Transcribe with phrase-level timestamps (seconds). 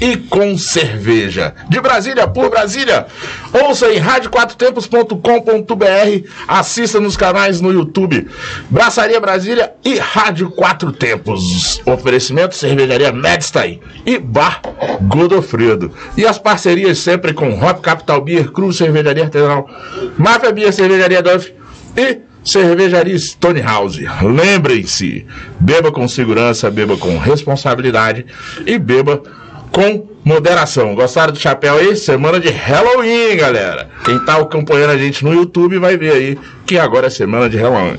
[0.00, 1.52] e com cerveja.
[1.68, 3.08] De Brasília, por Brasília.
[3.52, 8.28] Ouça em radioquatrotempos.com.br, assista nos canais no YouTube.
[8.70, 11.82] Braçaria Brasília e Rádio Quatro Tempos.
[11.84, 14.62] Oferecimento Cervejaria Medstein e Bar
[15.08, 15.92] Godofredo.
[16.16, 19.68] E as parcerias sempre com Hop Capital Beer, Cruz Cervejaria Artesanal,
[20.16, 21.52] Máfia Beer Cervejaria Duff
[21.96, 24.06] e Cervejaria Stonehouse.
[24.22, 25.26] Lembrem-se,
[25.60, 28.26] beba com segurança, beba com responsabilidade
[28.66, 29.22] e beba
[29.70, 30.94] com moderação.
[30.94, 31.96] Gostaram do chapéu aí?
[31.96, 33.88] Semana de Halloween, galera.
[34.04, 37.56] Quem tá acompanhando a gente no YouTube vai ver aí que agora é semana de
[37.56, 37.98] Halloween.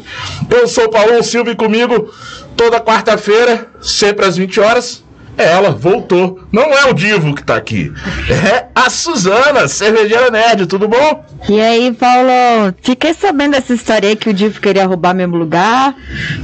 [0.49, 2.13] Eu sou o Paulo Silva e comigo
[2.55, 5.02] toda quarta-feira, sempre às 20 horas,
[5.37, 6.39] ela, voltou.
[6.51, 7.91] Não é o Divo que tá aqui.
[8.29, 11.25] É a Suzana, cervejeira nerd, tudo bom?
[11.49, 12.73] E aí, Paulo?
[12.81, 15.95] Fiquei sabendo dessa história aí que o Divo queria roubar mesmo lugar,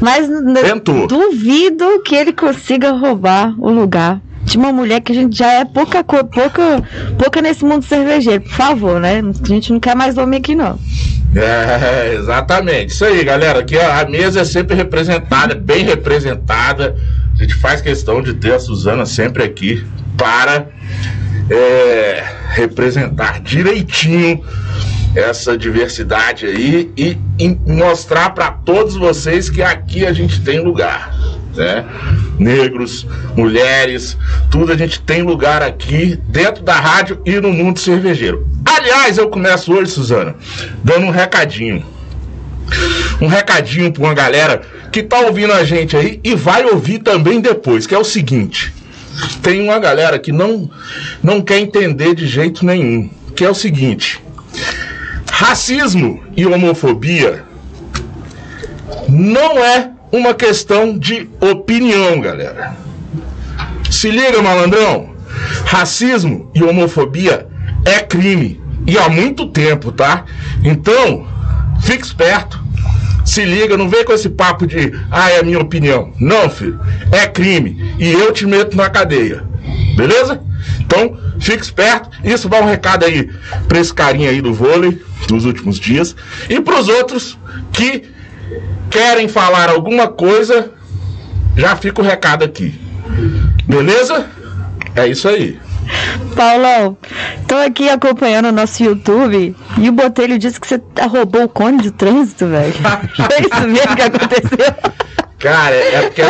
[0.02, 0.28] mas
[0.62, 1.08] Tentou.
[1.08, 5.66] duvido que ele consiga roubar o lugar de uma mulher que a gente já é
[5.66, 6.82] pouca pouca
[7.18, 9.22] pouca nesse mundo cervejeiro, por favor, né?
[9.22, 10.80] A gente não quer mais homem aqui não.
[11.36, 12.92] É, exatamente.
[12.92, 13.60] Isso aí, galera.
[13.60, 16.96] Aqui a mesa é sempre representada, bem representada.
[17.40, 19.86] A gente faz questão de ter a Suzana sempre aqui
[20.18, 20.68] para
[21.50, 24.44] é, representar direitinho
[25.16, 31.16] essa diversidade aí e, e mostrar para todos vocês que aqui a gente tem lugar.
[31.56, 31.86] Né?
[32.38, 34.18] Negros, mulheres,
[34.52, 38.46] tudo a gente tem lugar aqui dentro da rádio e no mundo cervejeiro.
[38.66, 40.36] Aliás, eu começo hoje, Suzana,
[40.84, 41.86] dando um recadinho.
[43.22, 47.40] Um recadinho para uma galera que tá ouvindo a gente aí e vai ouvir também
[47.40, 48.74] depois, que é o seguinte:
[49.42, 50.70] tem uma galera que não
[51.22, 54.22] não quer entender de jeito nenhum, que é o seguinte:
[55.32, 57.44] racismo e homofobia
[59.08, 62.76] não é uma questão de opinião, galera.
[63.90, 65.10] Se liga, malandrão.
[65.66, 67.48] Racismo e homofobia
[67.86, 70.26] é crime e há muito tempo, tá?
[70.64, 71.28] Então,
[71.82, 72.60] fique esperto
[73.30, 76.12] se liga, não vem com esse papo de, ah, é a minha opinião.
[76.20, 76.80] Não, filho,
[77.12, 77.94] é crime.
[78.00, 79.44] E eu te meto na cadeia.
[79.96, 80.42] Beleza?
[80.80, 82.10] Então, fique esperto.
[82.24, 83.30] Isso dá um recado aí
[83.68, 86.16] pra esse carinha aí do vôlei dos últimos dias.
[86.50, 87.38] E pros outros
[87.72, 88.04] que
[88.90, 90.72] querem falar alguma coisa,
[91.56, 92.74] já fica o recado aqui.
[93.68, 94.26] Beleza?
[94.96, 95.60] É isso aí.
[96.36, 96.98] Paulão,
[97.48, 101.82] tô aqui acompanhando o nosso YouTube e o Botelho disse que você roubou o cone
[101.82, 102.74] de trânsito, velho.
[102.74, 104.76] Foi isso mesmo que aconteceu?
[105.40, 106.22] Cara, é porque,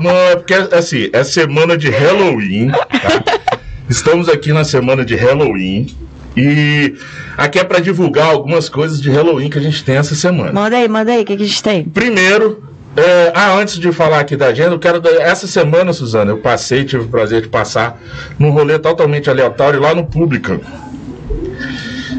[0.00, 3.42] não, é porque assim, é semana de Halloween, tá?
[3.88, 5.88] Estamos aqui na semana de Halloween.
[6.36, 6.94] E
[7.36, 10.52] aqui é para divulgar algumas coisas de Halloween que a gente tem essa semana.
[10.52, 11.84] Manda aí, manda aí, o que, que a gente tem?
[11.84, 12.62] Primeiro,
[13.00, 15.00] é, ah, antes de falar aqui da agenda, eu quero.
[15.20, 18.00] Essa semana, Suzana, eu passei, tive o prazer de passar
[18.38, 20.60] num rolê totalmente aleatório lá no Pública.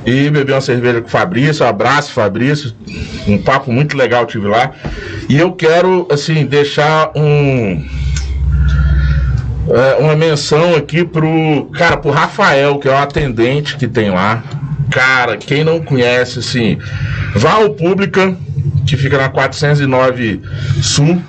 [0.05, 2.73] E bebi uma cerveja com o Fabrício, um abraço, Fabrício.
[3.27, 4.71] Um papo muito legal tive lá.
[5.29, 7.85] E eu quero, assim, deixar um.
[9.69, 11.69] É, uma menção aqui pro.
[11.73, 14.43] Cara, pro Rafael, que é o atendente que tem lá.
[14.89, 16.77] Cara, quem não conhece, assim,
[17.35, 18.35] vá ao Pública
[18.85, 20.41] que fica na 409
[20.81, 21.21] Sul.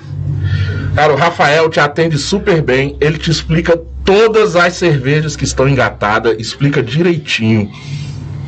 [0.95, 5.67] Cara, o Rafael te atende super bem, ele te explica todas as cervejas que estão
[5.67, 7.71] engatadas, explica direitinho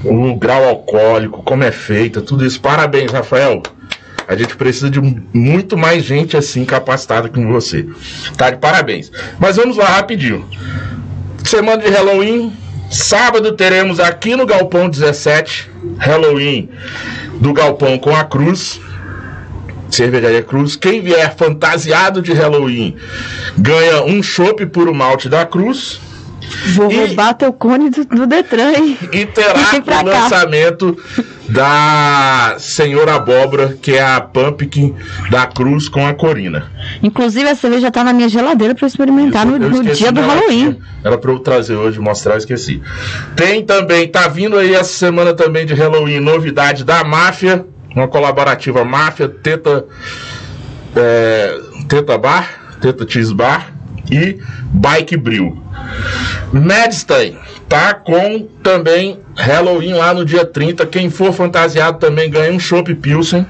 [0.03, 2.59] o grau alcoólico, como é feita, tudo isso.
[2.61, 3.63] Parabéns, Rafael.
[4.27, 4.99] A gente precisa de
[5.33, 7.87] muito mais gente assim capacitada como você.
[8.35, 9.11] Tá de parabéns.
[9.39, 10.45] Mas vamos lá rapidinho.
[11.43, 12.51] Semana de Halloween,
[12.89, 16.69] sábado teremos aqui no Galpão 17, Halloween
[17.39, 18.79] do Galpão com a Cruz.
[19.89, 20.75] Cervejaria Cruz.
[20.75, 22.95] Quem vier fantasiado de Halloween
[23.57, 25.99] ganha um chopp por o malte da Cruz.
[26.75, 28.97] Vou e, roubar teu cone do, do Detran, hein?
[29.11, 29.53] E terá
[30.01, 30.97] o lançamento
[31.49, 34.95] da Senhora Abóbora, que é a Pumpkin
[35.29, 36.71] da Cruz com a Corina.
[37.01, 40.79] Inclusive, a cerveja tá na minha geladeira para experimentar Isso, no, no dia do Halloween.
[41.03, 42.81] Era para eu trazer hoje, mostrar, eu esqueci.
[43.35, 47.65] Tem também, tá vindo aí essa semana também de Halloween, novidade da Máfia
[47.95, 49.85] uma colaborativa Máfia, Teta,
[50.95, 53.73] é, Teta Bar, Teta Cheese Bar
[54.11, 54.39] e
[54.73, 55.57] Bike Brew.
[56.51, 57.37] Madstein
[57.67, 60.85] tá com também Halloween lá no dia 30.
[60.85, 63.45] Quem for fantasiado também ganha um Chopp Pilsen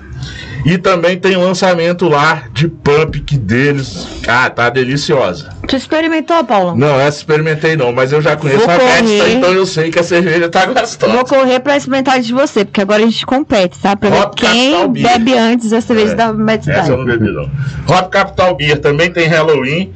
[0.65, 4.07] e também tem lançamento lá de Pumpkin deles.
[4.27, 5.49] Ah, tá deliciosa.
[5.67, 6.75] Tu experimentou, Paulo?
[6.75, 9.05] Não, essa experimentei não, mas eu já conheço Vou a Pet,
[9.37, 11.13] então eu sei que a cerveja tá gostosa.
[11.13, 13.95] Vou correr pra experimentar de você, porque agora a gente compete, tá?
[13.95, 17.31] Pra Hop ver quem bebe antes a cerveja é, da Mad Essa eu não bebi
[17.31, 17.43] não.
[17.87, 19.93] Hop Capital Beer também tem Halloween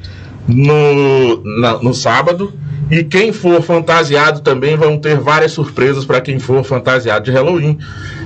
[0.47, 2.53] no, na, no sábado.
[2.91, 7.77] E quem for fantasiado também vão ter várias surpresas para quem for fantasiado de Halloween.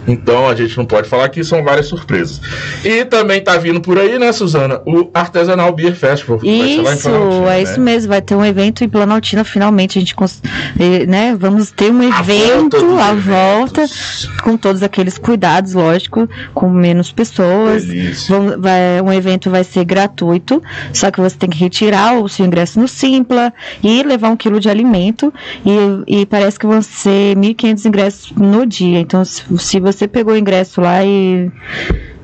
[0.07, 2.41] Então a gente não pode falar que são várias surpresas.
[2.83, 4.81] E também tá vindo por aí, né, Suzana?
[4.85, 6.39] O Artesanal Beer Festival.
[6.43, 7.61] Isso, é né?
[7.63, 8.09] isso mesmo.
[8.09, 9.97] Vai ter um evento em Planaltina, finalmente.
[9.97, 10.15] A gente,
[10.79, 13.85] eh, né, vamos ter um evento à volta,
[14.43, 17.85] com todos aqueles cuidados, lógico, com menos pessoas.
[18.27, 20.61] Vamos, vai, um evento vai ser gratuito,
[20.91, 24.59] só que você tem que retirar o seu ingresso no Simpla e levar um quilo
[24.59, 25.33] de alimento.
[25.65, 28.99] E, e parece que vão ser 1.500 ingressos no dia.
[28.99, 31.51] Então, se, se você você pegou o ingresso lá e,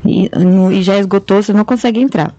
[0.06, 0.30] e,
[0.72, 2.34] e já esgotou, você não consegue entrar.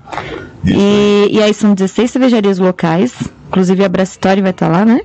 [0.65, 3.15] E, e, aí são 16 cervejarias locais,
[3.49, 5.01] inclusive a Brasitória vai estar lá, né?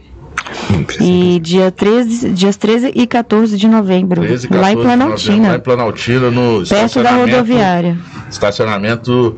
[1.01, 5.50] E dia 13, dias 13 e 14 de novembro, 13, lá em Planaltina.
[5.50, 7.98] Lá em Planaltina, no perto da rodoviária.
[8.30, 9.38] Estacionamento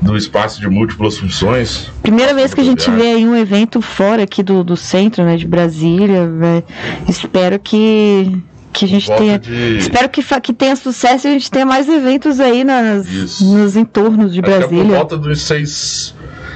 [0.00, 1.90] do espaço de múltiplas funções.
[2.02, 5.36] Primeira vez que a gente vê aí um evento fora aqui do, do centro, né,
[5.36, 6.26] de Brasília.
[6.26, 6.64] Véio.
[7.08, 8.40] Espero que
[8.76, 9.38] que a gente tenha.
[9.38, 9.78] De...
[9.78, 14.32] Espero que, que tenha sucesso e a gente tenha mais eventos aí nas, nos entornos
[14.32, 14.82] de Brasília.
[14.82, 16.14] É por volta dos seis,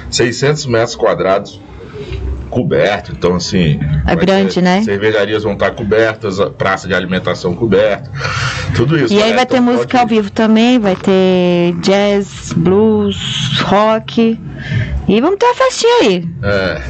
[0.09, 1.59] 600 metros quadrados
[2.51, 3.79] coberto, então assim.
[4.05, 4.83] É grande, ter, né?
[4.83, 8.11] Cervejarias vão estar cobertas, praça de alimentação coberta,
[8.75, 9.13] tudo isso.
[9.13, 9.37] E aí né?
[9.37, 10.01] vai ter então, música pode...
[10.01, 13.17] ao vivo também, vai ter jazz, blues,
[13.63, 14.39] rock.
[15.07, 16.29] E vamos ter uma festinha aí.
[16.43, 16.81] É.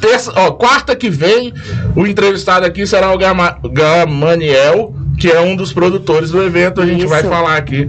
[0.00, 1.54] Terça, ó, quarta que vem,
[1.94, 6.80] o entrevistado aqui será o Gama, Gamaniel, que é um dos produtores do evento.
[6.80, 7.08] A gente isso.
[7.08, 7.88] vai falar aqui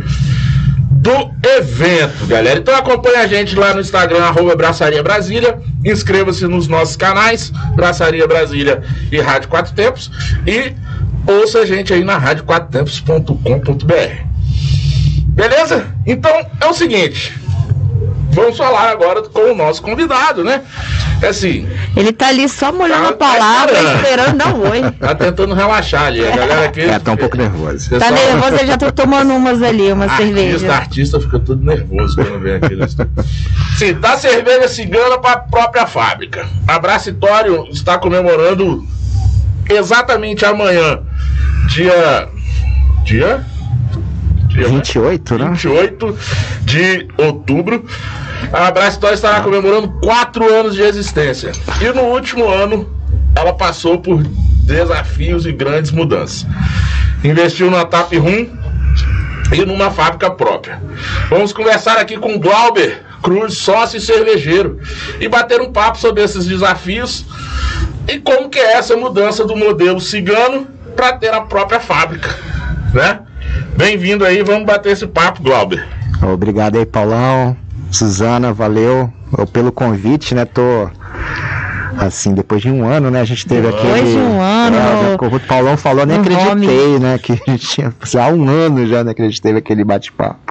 [1.02, 2.60] do evento, galera.
[2.60, 5.60] Então acompanha a gente lá no Instagram, arroba Braçaria Brasília.
[5.84, 10.12] Inscreva-se nos nossos canais, Braçaria Brasília e Rádio Quatro Tempos.
[10.46, 10.74] E
[11.26, 14.26] ouça a gente aí na radioquatrotempos.com.br.
[15.26, 15.88] Beleza?
[16.06, 17.34] Então é o seguinte.
[18.34, 20.62] Vamos falar agora com o nosso convidado, né?
[21.22, 21.68] É assim.
[21.96, 24.82] Ele tá ali só molhando tá, a palavra, tá esperando dar um oi.
[25.02, 26.26] Tá tentando relaxar ali.
[26.26, 26.82] A galera aqui.
[26.82, 27.90] É, tá um pouco nervoso.
[28.00, 30.74] Tá nervoso, ele já tá tomando umas ali, uma artista, cerveja.
[30.74, 32.78] Artista fica tudo nervoso quando vem aqui.
[33.78, 36.48] Sim, dá cerveja cigana para a própria fábrica.
[36.68, 38.86] A Bracitório está comemorando
[39.70, 41.00] exatamente amanhã,
[41.68, 42.30] dia.
[43.04, 43.44] Dia?
[44.54, 45.50] Dia 28, né?
[45.50, 46.18] 28
[46.62, 47.86] de outubro.
[48.52, 51.52] A Brastória estará comemorando quatro anos de existência.
[51.80, 52.90] E no último ano,
[53.36, 54.22] ela passou por
[54.64, 56.46] desafios e grandes mudanças.
[57.24, 58.48] Investiu na TAP Rum
[59.54, 60.82] e numa fábrica própria.
[61.30, 64.80] Vamos conversar aqui com Glauber Cruz, sócio e cervejeiro,
[65.20, 67.26] e bater um papo sobre esses desafios
[68.08, 72.36] e como que é essa mudança do modelo cigano para ter a própria fábrica,
[72.94, 73.20] né?
[73.76, 75.86] Bem-vindo aí, vamos bater esse papo, Glauber.
[76.22, 77.56] Obrigado aí, Paulão.
[77.90, 79.12] Suzana, valeu
[79.52, 80.46] pelo convite, né?
[80.46, 80.90] Tô
[81.98, 83.22] assim, depois de um ano, né?
[83.22, 83.82] A gente teve aqui.
[83.82, 84.78] Depois de um ano.
[84.78, 87.18] É, o Paulão falou, nem acreditei, né?
[87.18, 89.14] Que a gente tinha há um ano já, né?
[89.14, 90.51] Que a gente teve aquele bate-papo.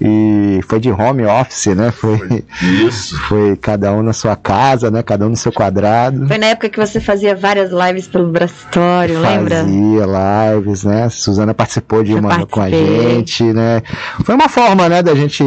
[0.00, 1.90] E foi de home office, né?
[1.90, 3.16] Foi, Isso.
[3.28, 5.02] Foi cada um na sua casa, né?
[5.02, 6.26] Cada um no seu quadrado.
[6.26, 9.64] Foi na época que você fazia várias lives pelo Brasitório, lembra?
[9.64, 11.08] Fazia lives, né?
[11.08, 13.82] Suzana participou de uma com a gente, né?
[14.24, 15.44] Foi uma forma, né, da gente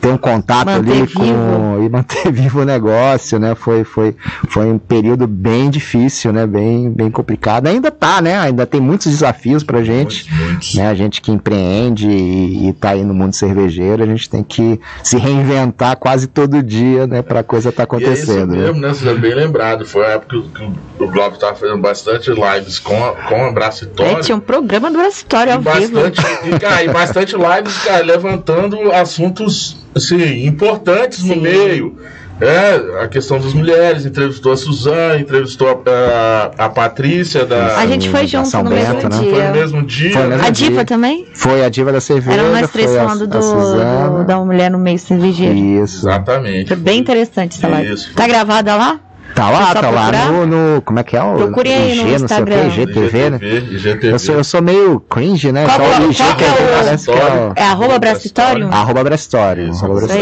[0.00, 1.20] ter um contato manter ali vivo.
[1.20, 3.54] com e manter vivo o negócio, né?
[3.54, 4.14] Foi, foi,
[4.48, 6.46] foi um período bem difícil, né?
[6.46, 7.66] Bem, bem complicado.
[7.66, 8.38] Ainda tá, né?
[8.38, 10.74] Ainda tem muitos desafios pra gente, muitos, muitos.
[10.74, 10.88] né?
[10.88, 14.80] A gente que empreende e, e tá aí no mundo cervejeiro, a gente tem que
[15.02, 18.54] se reinventar quase todo dia, né, para a coisa estar tá acontecendo.
[18.54, 18.88] E é isso mesmo, né?
[18.88, 19.86] Você é bem lembrado.
[19.86, 24.12] Foi a época que o Globo estava fazendo bastante lives com a, com a Bracitória.
[24.12, 26.56] É, tinha um programa do Bracitória ao bastante, vivo.
[26.56, 31.34] E, cara, e bastante lives, cara, levantando assuntos assim, importantes Sim.
[31.34, 31.96] no meio
[32.40, 37.78] é, a questão das mulheres, entrevistou a Suzana, entrevistou a, a, a Patrícia da.
[37.78, 39.08] A gente foi junto no mesmo né?
[39.08, 39.30] dia.
[39.30, 40.12] Foi no mesmo dia.
[40.12, 41.26] Foi mesmo a Diva também?
[41.32, 42.40] Foi a Diva da cerveja.
[42.40, 45.56] Era nós três falando do, do, da mulher no meio cervejeiro.
[45.56, 46.06] Isso.
[46.06, 46.68] Exatamente.
[46.68, 47.92] Foi bem interessante essa live.
[47.92, 48.12] Isso.
[48.14, 49.00] Tá gravada lá?
[49.36, 51.22] Tá lá, tá lá no, no, Como é que é?
[51.22, 52.64] O Procure aí no Instagram.
[52.64, 53.38] Não sei o que, IGTV, né?
[53.42, 54.12] IGTV.
[54.12, 55.66] Eu, sou, eu sou meio cringe, né?
[55.66, 58.70] Qual, Só o IG que é, parece que é, é arroba Brasitório?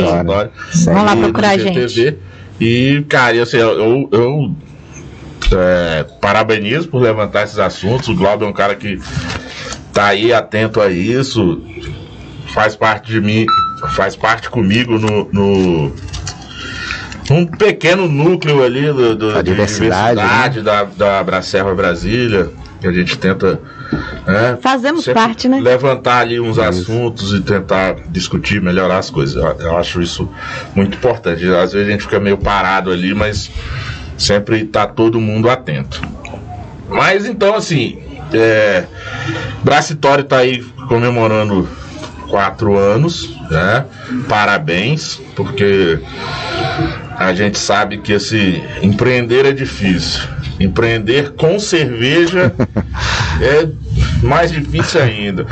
[0.08, 0.50] Arroba.
[0.86, 2.18] Vamos lá procurar, gente.
[2.60, 4.54] E, cara, assim, eu, eu, eu
[5.52, 8.08] é, parabenizo por levantar esses assuntos.
[8.08, 9.00] O Glauber é um cara que
[9.92, 11.62] tá aí atento a isso,
[12.52, 13.46] faz parte de mim,
[13.94, 15.92] faz parte comigo no, no
[17.30, 20.64] um pequeno núcleo ali do, do, diversidade, diversidade né?
[20.64, 22.50] da, da Bracerva Brasília,
[22.80, 23.60] que a gente tenta
[24.26, 25.60] né, Fazemos parte, né?
[25.60, 29.36] Levantar ali uns assuntos e tentar discutir, melhorar as coisas.
[29.36, 30.28] Eu, eu, acho isso
[30.74, 31.46] muito importante.
[31.46, 33.50] Às vezes a gente fica meio parado ali, mas
[34.16, 36.00] sempre tá todo mundo atento.
[36.88, 38.02] Mas então, assim,
[38.32, 38.84] é,
[39.62, 41.68] Bracitório tá aí comemorando
[42.28, 43.84] quatro anos, né?
[44.28, 46.00] Parabéns, porque
[47.18, 50.22] a gente sabe que esse empreender é difícil.
[50.58, 52.52] Empreender com cerveja
[53.40, 53.68] é
[54.24, 55.46] mais difícil ainda.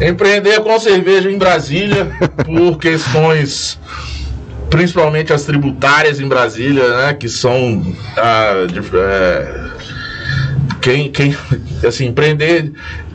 [0.00, 2.10] Empreender com cerveja em Brasília
[2.44, 3.78] por questões
[4.70, 9.70] principalmente as tributárias em Brasília, né, que são ah, de, é,
[10.80, 11.36] quem, quem
[11.86, 12.72] assim empreender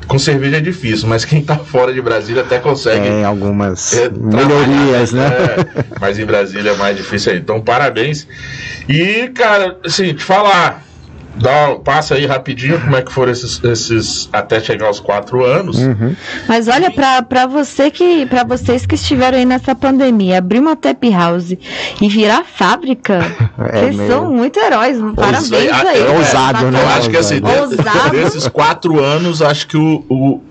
[0.09, 3.07] com cerveja é difícil, mas quem está fora de Brasília até consegue.
[3.07, 5.27] Tem algumas é, melhorias, né?
[5.27, 7.37] É, mas em Brasília é mais difícil aí.
[7.37, 8.27] Então, parabéns.
[8.89, 10.83] E, cara, assim, te falar
[11.39, 15.77] dá, passa aí rapidinho como é que foram esses, esses até chegar aos quatro anos.
[15.77, 16.15] Uhum.
[16.47, 21.03] Mas olha, para você que para vocês que estiveram aí nessa pandemia, abrir uma tap
[21.11, 21.51] house
[22.01, 23.19] e virar fábrica,
[23.57, 24.11] é vocês meio...
[24.11, 24.97] são muito heróis.
[25.15, 26.01] Parabéns é, aí.
[26.01, 26.81] É ousado, né?
[26.81, 27.41] Eu acho que assim,
[28.11, 30.41] desses quatro anos, acho que o, o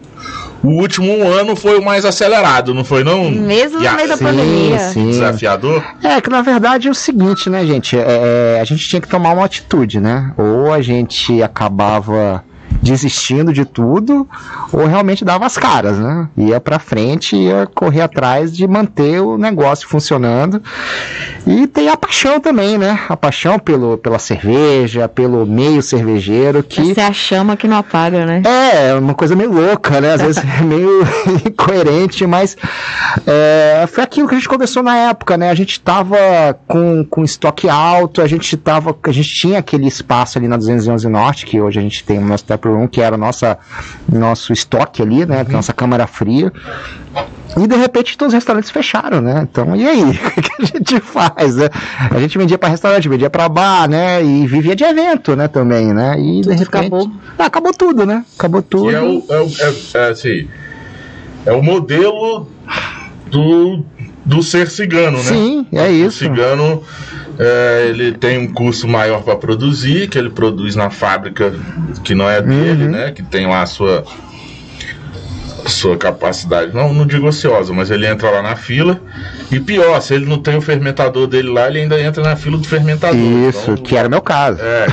[0.62, 3.30] o último ano foi o mais acelerado, não foi não?
[3.30, 4.78] Mesmo no meio da pandemia.
[4.78, 5.10] Sim.
[5.10, 5.84] Desafiador?
[6.02, 7.96] É que na verdade é o seguinte, né, gente?
[7.96, 10.32] É, é, a gente tinha que tomar uma atitude, né?
[10.36, 12.44] Ou a gente acabava
[12.82, 14.26] desistindo de tudo
[14.72, 16.28] ou realmente dava as caras, né?
[16.36, 20.62] Ia para frente, ia correr atrás de manter o negócio funcionando.
[21.46, 23.00] E tem a paixão também, né?
[23.08, 27.76] A paixão pelo, pela cerveja, pelo meio cervejeiro que Essa é a chama que não
[27.76, 28.42] apaga, né?
[28.44, 30.14] É, uma coisa meio louca, né?
[30.14, 31.02] Às vezes é meio
[31.46, 32.56] incoerente, mas
[33.26, 35.50] é, foi aquilo que a gente conversou na época, né?
[35.50, 36.16] A gente tava
[36.66, 41.08] com, com estoque alto, a gente tava, a gente tinha aquele espaço ali na 211
[41.08, 43.58] Norte, que hoje a gente tem o nosso Room, que era nossa,
[44.10, 45.42] nosso estoque ali, né?
[45.42, 45.52] Uhum.
[45.52, 46.52] Nossa câmara fria.
[47.56, 49.46] E de repente todos os restaurantes fecharam, né?
[49.50, 50.02] Então, e aí?
[50.38, 51.56] O que a gente faz?
[51.56, 51.68] Né?
[52.10, 54.22] A gente vendia para restaurante, vendia para bar, né?
[54.22, 55.48] E vivia de evento, né?
[55.48, 56.18] Também, né?
[56.18, 56.86] E tudo de repente.
[56.86, 57.10] Acabou.
[57.38, 58.24] Ah, acabou tudo, né?
[58.38, 58.90] Acabou tudo.
[58.90, 60.48] E é, o, é, o, é, é, assim,
[61.46, 62.46] é o modelo
[63.30, 63.84] do,
[64.28, 65.24] do ser cigano, né?
[65.24, 66.18] Sim, é isso.
[66.18, 66.82] O cigano
[67.38, 71.54] é, ele tem um custo maior para produzir, que ele produz na fábrica
[72.04, 72.90] que não é dele, uhum.
[72.90, 73.10] né?
[73.10, 74.04] Que tem lá a sua
[75.66, 78.98] sua capacidade, não, não digo ociosa, mas ele entra lá na fila.
[79.50, 82.56] E pior, se ele não tem o fermentador dele lá, ele ainda entra na fila
[82.56, 83.18] do fermentador.
[83.18, 84.60] Isso, então, que era meu caso.
[84.62, 84.86] É.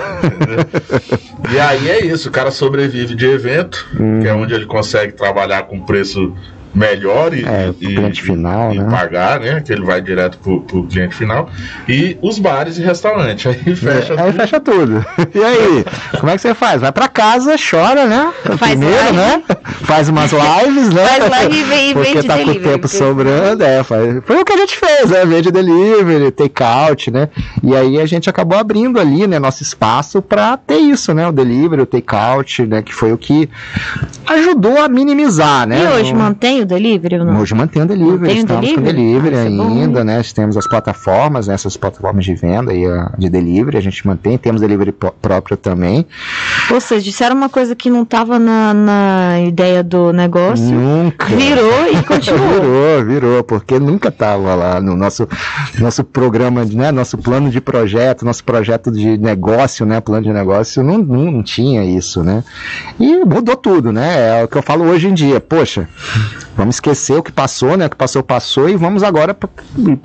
[1.54, 4.22] e aí é isso, o cara sobrevive de evento, uhum.
[4.22, 6.36] que é onde ele consegue trabalhar com preço
[6.76, 8.90] melhor e, é, e, cliente final, e, né?
[8.90, 9.62] pagar, né?
[9.62, 11.50] Que ele vai direto pro, pro cliente final.
[11.88, 13.46] E os bares e restaurantes.
[13.48, 14.22] Aí fecha é, tudo.
[14.22, 15.06] Aí fecha tudo.
[15.36, 15.86] E aí,
[16.20, 16.82] como é que você faz?
[16.82, 18.32] Vai pra casa, chora, né?
[18.58, 19.18] Faz Primeiro, live.
[19.18, 19.44] né?
[19.84, 21.06] Faz umas lives, né?
[21.06, 23.84] Faz live e vem, Porque tá com o tempo sobrando, é.
[23.84, 24.24] Faz...
[24.26, 25.26] Foi o que a gente fez, né?
[25.26, 27.30] Vende delivery, take out, né?
[27.64, 29.40] E aí a gente acabou abrindo ali, né?
[29.40, 31.28] Nosso espaço pra ter isso, né?
[31.28, 32.82] O delivery, o take out, né?
[32.82, 33.50] Que foi o que
[34.26, 35.84] ajudou a minimizar, né?
[35.84, 37.40] E hoje mantém o delivery ou não?
[37.40, 38.76] Hoje mantém o delivery, mantém estamos delivery?
[38.76, 40.22] com delivery ah, é ainda, né?
[40.34, 41.54] Temos as plataformas, né?
[41.54, 42.86] essas plataformas de venda e
[43.18, 46.06] de delivery, a gente mantém, temos delivery próprio também.
[46.72, 50.66] Ou seja, disseram uma coisa que não estava na, na ideia do negócio.
[50.66, 51.26] Nunca.
[51.28, 52.62] Virou e continuou.
[52.62, 55.28] virou, virou, porque nunca estava lá no nosso,
[55.80, 56.92] nosso programa, né?
[56.92, 60.02] Nosso plano de projeto, nosso projeto de negócio, né?
[60.02, 62.44] Plano de negócio, não, não, não tinha isso, né?
[63.00, 64.42] E mudou tudo, né?
[64.42, 65.40] É o que eu falo hoje em dia.
[65.40, 65.88] Poxa,
[66.56, 67.88] Vamos esquecer o que passou, né?
[67.88, 69.50] O que passou, passou e vamos agora para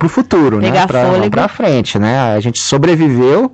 [0.05, 0.69] o futuro, né?
[0.69, 1.29] Pegar né?
[1.29, 2.33] Para frente, né?
[2.33, 3.51] A gente sobreviveu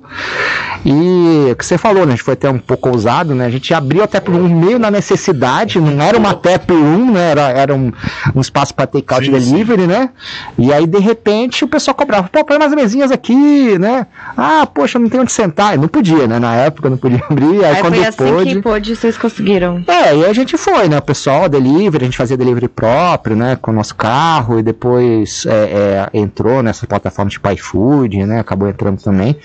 [0.84, 2.12] e o que você falou, né?
[2.12, 3.46] A gente foi até um pouco ousado, né?
[3.46, 7.30] A gente abriu até por um meio na necessidade, não era uma TEP 1, né?
[7.30, 7.92] Era, era um,
[8.34, 9.86] um espaço para take out sim, delivery, sim.
[9.86, 10.10] né?
[10.58, 14.08] E aí, de repente, o pessoal cobrava, pô, põe umas mesinhas aqui, né?
[14.36, 15.78] Ah, poxa, não tem onde sentar.
[15.78, 16.40] Não podia, né?
[16.40, 17.64] Na época não podia abrir.
[17.64, 19.84] Aí, aí quando foi assim pôde, que pôde, vocês conseguiram.
[19.86, 20.98] É, e a gente foi, né?
[20.98, 24.62] O pessoal, delivery, a gente fazia delivery pro próprio, né, com o nosso carro, e
[24.62, 29.36] depois é, é, entrou nessa plataforma de iFood, né, acabou entrando também.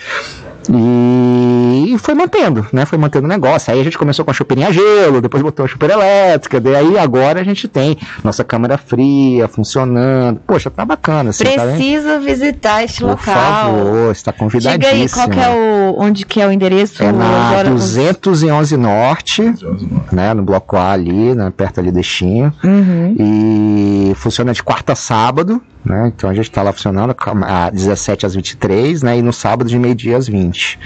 [0.69, 2.85] E foi mantendo, né?
[2.85, 3.73] Foi mantendo o negócio.
[3.73, 6.97] Aí a gente começou com a chupeirinha a gelo, depois botou a chupeira elétrica, daí
[6.97, 10.39] agora a gente tem nossa câmera fria funcionando.
[10.45, 11.31] Poxa, tá bacana.
[11.31, 13.73] Assim, tá Precisa tá visitar este Por local.
[13.73, 14.93] Por favor, está convidadíssimo.
[14.93, 17.03] Diga aí, qual que é o, onde que é o endereço?
[17.03, 20.33] É na agora 211 Norte, 211 Norte, né?
[20.33, 22.53] No bloco A ali, né, perto ali do Destino.
[22.63, 23.15] Uhum.
[23.17, 26.11] E funciona de quarta a sábado né?
[26.15, 29.17] Então a gente está lá funcionando a 17 às 23, né?
[29.17, 30.79] E no sábado de meio-dia às 20.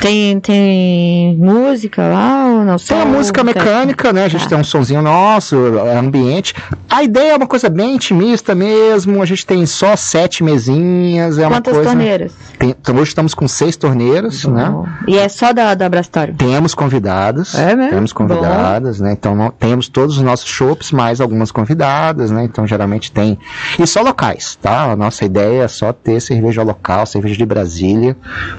[0.00, 2.76] Tem, tem música lá ou não?
[2.76, 4.24] Tem a música mecânica, né?
[4.24, 4.50] A gente tá.
[4.50, 6.54] tem um sonzinho nosso, é ambiente.
[6.88, 9.22] A ideia é uma coisa bem intimista mesmo.
[9.22, 11.38] A gente tem só sete mesinhas.
[11.38, 11.90] É Quantas coisa...
[11.90, 12.32] torneiras?
[12.58, 14.52] Tem, então hoje estamos com seis torneiras, Bom.
[14.52, 14.72] né?
[15.08, 16.34] E é só da, da Brastório?
[16.34, 17.54] Temos convidadas.
[17.54, 17.92] É mesmo?
[17.92, 19.04] Temos convidadas, Bom.
[19.04, 19.12] né?
[19.12, 22.44] Então não, temos todos os nossos shows, mais algumas convidadas, né?
[22.44, 23.38] Então geralmente tem.
[23.78, 24.92] E só locais, tá?
[24.92, 28.16] A nossa ideia é só ter cerveja local, cerveja de Brasília.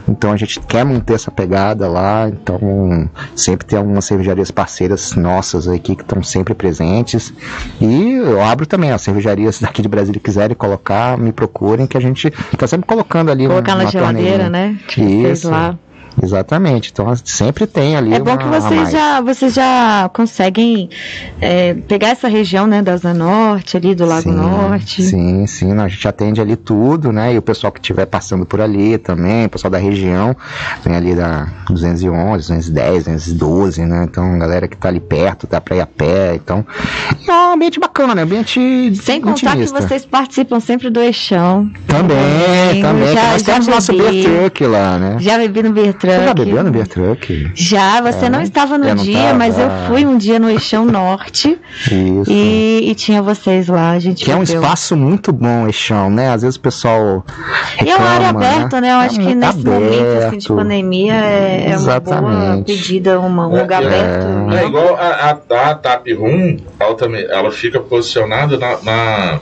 [0.07, 2.29] Então a gente quer manter essa pegada lá.
[2.29, 7.33] Então sempre tem algumas cervejarias parceiras nossas aqui que estão sempre presentes.
[7.79, 12.01] E eu abro também as cervejarias daqui de Brasília quiserem colocar, me procurem que a
[12.01, 14.77] gente está sempre colocando ali Colocar na geladeira, né?
[14.97, 15.49] Isso.
[15.49, 15.77] Lá.
[16.21, 16.91] Exatamente.
[16.91, 18.13] Então sempre tem ali.
[18.13, 20.89] É bom que vocês já, vocês já conseguem
[21.41, 25.03] é, pegar essa região, né, da Zona Norte, ali do Lago sim, Norte.
[25.03, 25.71] Sim, sim.
[25.79, 27.33] A gente atende ali tudo, né?
[27.33, 30.35] E o pessoal que estiver passando por ali também, o pessoal da região,
[30.83, 34.03] vem ali da 211, 210, 212, né?
[34.03, 36.35] Então, galera que tá ali perto, dá pra ir a pé.
[36.35, 36.65] Então,
[37.27, 38.23] é um ambiente bacana, né?
[38.23, 38.95] Ambiente.
[38.95, 41.69] Sem contar que vocês participam sempre do Eixão.
[41.87, 43.13] Também, também.
[43.13, 45.17] Já, nós já temos bebi, nosso beer truck lá, né?
[45.19, 46.15] Já bebi no beer truck.
[46.15, 47.51] Você já bebeu no Beer Truck?
[47.53, 49.33] Já, você é, não estava no dia, tava.
[49.35, 51.59] mas eu fui um dia no Eixão Norte.
[51.85, 52.31] Isso.
[52.31, 54.37] E, e, tinha vocês lá, a gente Que bebeu.
[54.37, 56.29] é um espaço muito bom, Eixão, né?
[56.29, 57.23] Às vezes o pessoal.
[57.77, 58.87] Reclama, e é uma área aberta, né?
[58.87, 58.93] né?
[58.93, 59.81] Eu é acho que nesse aberto.
[59.81, 64.53] momento assim, de pandemia é, é uma boa pedida, uma, um lugar é, aberto.
[64.53, 66.57] É, igual a, a, a Tap Room,
[67.43, 69.41] ela fica posicionada na, na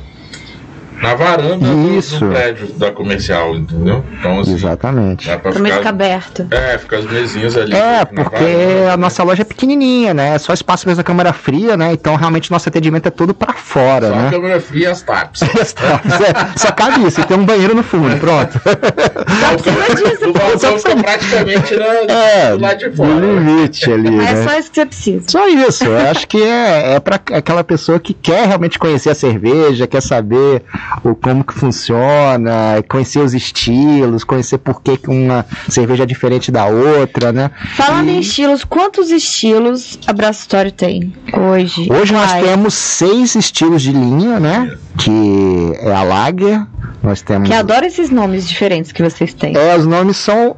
[1.01, 4.03] na varanda do, do, prédio da comercial, entendeu?
[4.19, 5.27] Então, assim, Exatamente.
[5.27, 6.47] Dá pra ficar, ficar aberto.
[6.51, 7.73] É, ficar as mesinhas ali.
[7.73, 10.35] É, porque a nossa loja é pequenininha, né?
[10.35, 11.91] É só espaço mesmo da câmera fria, né?
[11.93, 14.21] Então realmente nosso atendimento é tudo pra fora, só né?
[14.21, 15.41] Só a câmera fria e as taps.
[15.59, 16.57] as taps, é.
[16.57, 18.61] Só cabe isso, e tem um banheiro no fundo, pronto.
[18.61, 23.09] o balcão fica praticamente na, é, do lado de fora.
[23.09, 24.47] No limite ali, É né?
[24.47, 25.23] só isso que você precisa.
[25.27, 29.15] Só isso, eu acho que é, é pra aquela pessoa que quer realmente conhecer a
[29.15, 30.63] cerveja, quer saber
[31.03, 36.65] o como que funciona, conhecer os estilos, conhecer por que uma cerveja é diferente da
[36.65, 37.51] outra, né?
[37.75, 38.17] Falando e...
[38.17, 41.87] em estilos, quantos estilos a Brastório tem hoje?
[41.91, 44.75] Hoje nós temos seis estilos de linha, né?
[44.97, 46.65] Que é a Lager,
[47.01, 47.47] nós temos...
[47.47, 49.55] Que adoro esses nomes diferentes que vocês têm.
[49.55, 50.57] É, os nomes são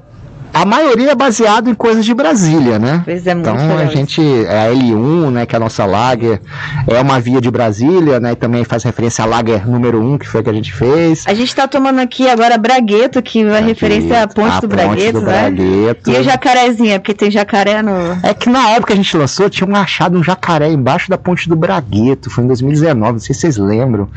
[0.53, 3.01] a maioria é baseado em coisas de Brasília, né?
[3.03, 6.39] Pois é, então a gente é a L1, né, que é a nossa Lager,
[6.87, 8.33] é uma via de Brasília, né?
[8.33, 11.23] E também faz referência à Lager número 1, que foi a que a gente fez.
[11.25, 14.75] A gente está tomando aqui agora Bragueto, que é referência à Ponte, a do, ponte
[14.75, 15.49] Bragueto, do né?
[15.49, 16.11] Bragueto.
[16.11, 17.91] E o jacarezinha, porque tem jacaré no.
[18.21, 21.17] É que na época que a gente lançou, tinha um achado um jacaré embaixo da
[21.17, 24.07] Ponte do Bragueto, foi em 2019, não sei se vocês lembram.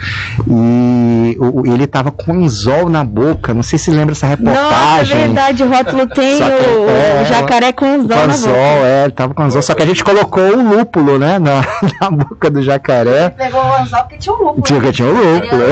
[0.47, 1.39] E
[1.73, 4.67] ele tava com um anzol na boca, não sei se lembra essa reportagem.
[4.71, 8.55] Nossa, é verdade, o rótulo tem tem o, é, o, jacaré com anzol com anzol,
[8.55, 11.63] é, ele tava com anzol, só que a gente colocou o lúpulo, né, na,
[12.01, 13.25] na boca do jacaré.
[13.25, 14.63] Ele pegou o anzol porque tinha um lúpulo.
[14.63, 14.93] Tinha, né?
[14.93, 15.63] tinha um lúpulo.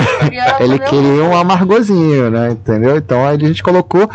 [0.60, 2.96] Ele queria um amargozinho, né, entendeu?
[2.96, 4.08] Então aí a gente colocou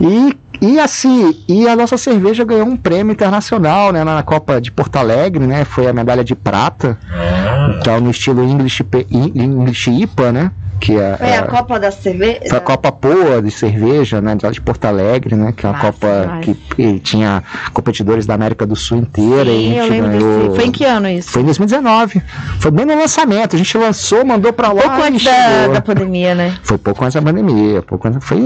[0.00, 4.72] e e assim, e a nossa cerveja ganhou um prêmio internacional, né, na Copa de
[4.72, 5.64] Porto Alegre, né?
[5.64, 6.98] Foi a medalha de prata.
[7.12, 7.76] Ah.
[7.78, 10.50] Então, no estilo English, English IPA, né?
[10.78, 12.40] Que é, foi a Copa da Cerveja.
[12.48, 16.40] Foi a Copa Poa de cerveja, né, de Porto Alegre, né, que é uma Copa
[16.42, 19.50] que, que, tinha competidores da América do Sul inteira.
[19.50, 20.42] Sim, e a gente ganhou...
[20.44, 20.56] Desse...
[20.56, 21.30] Foi em que ano isso?
[21.30, 22.22] Foi em 2019.
[22.60, 23.56] Foi bem no lançamento.
[23.56, 24.82] A gente lançou, mandou para lá.
[24.82, 26.56] Pouco antes da, da, pandemia, né?
[26.62, 27.82] Foi pouco antes da pandemia.
[27.82, 28.40] Pouco antes, foi,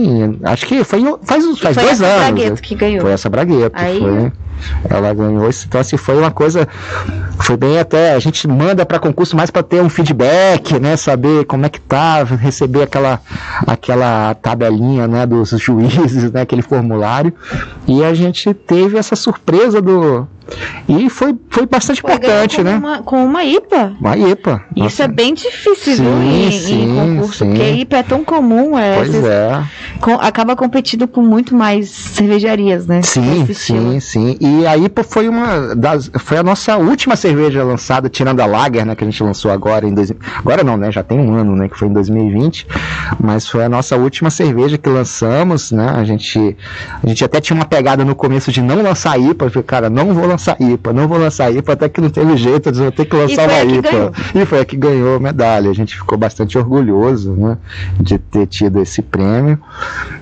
[0.45, 2.41] acho que foi faz, faz foi dois essa anos.
[2.41, 3.01] Bragueto que ganhou.
[3.03, 3.73] Foi essa Bragueto.
[3.75, 3.99] Aí...
[3.99, 4.33] Foi
[4.89, 5.67] ela ganhou isso.
[5.69, 6.69] Então, assim, foi uma coisa.
[7.41, 8.15] Foi bem até.
[8.15, 10.97] A gente manda para concurso mais para ter um feedback, né?
[10.97, 13.21] Saber como é que tá, receber aquela,
[13.67, 15.27] aquela tabelinha, né?
[15.27, 16.43] Dos juízes, né?
[16.43, 17.33] Aquele formulário.
[17.87, 20.27] E a gente teve essa surpresa do,
[20.89, 22.75] e foi, foi bastante foi importante, né?
[22.77, 23.97] Uma, com uma IPA.
[24.01, 24.65] Uma IPA.
[24.75, 25.05] Isso nossa.
[25.05, 27.49] é bem difícil sim, em, sim, em concurso, sim.
[27.51, 28.79] porque IPA é tão comum.
[28.79, 29.65] É, pois é.
[30.01, 33.03] Com, acaba competindo com muito mais cervejarias, né?
[33.03, 34.37] Sim, sim, sim.
[34.41, 36.11] E a IPA foi uma das.
[36.19, 38.95] Foi a nossa última cerveja lançada, tirando a Lager, né?
[38.95, 39.95] Que a gente lançou agora em.
[39.95, 40.91] Dois, agora não, né?
[40.91, 41.69] Já tem um ano, né?
[41.69, 42.67] Que foi em 2020.
[43.21, 45.95] Mas foi a nossa última cerveja que lançamos, né?
[45.97, 46.57] A gente,
[47.03, 50.13] a gente até tinha uma pegada no começo de não lançar IPA, porque, cara, não
[50.15, 53.05] vou lançar IPA, não vou lançar IPA, até que não teve jeito, eu vou ter
[53.05, 54.13] que lançar uma IPA.
[54.35, 55.71] E foi a que ganhou a medalha.
[55.71, 57.59] A gente ficou bastante orgulhoso né,
[58.01, 59.59] de ter tido esse prêmio.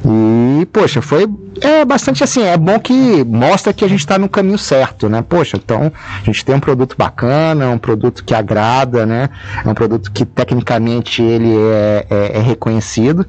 [0.05, 1.27] E, poxa, foi
[1.61, 5.23] é bastante assim, é bom que mostra que a gente está no caminho certo, né?
[5.27, 9.29] Poxa, então a gente tem um produto bacana, um produto que agrada, né?
[9.65, 13.27] É um produto que tecnicamente ele é, é, é reconhecido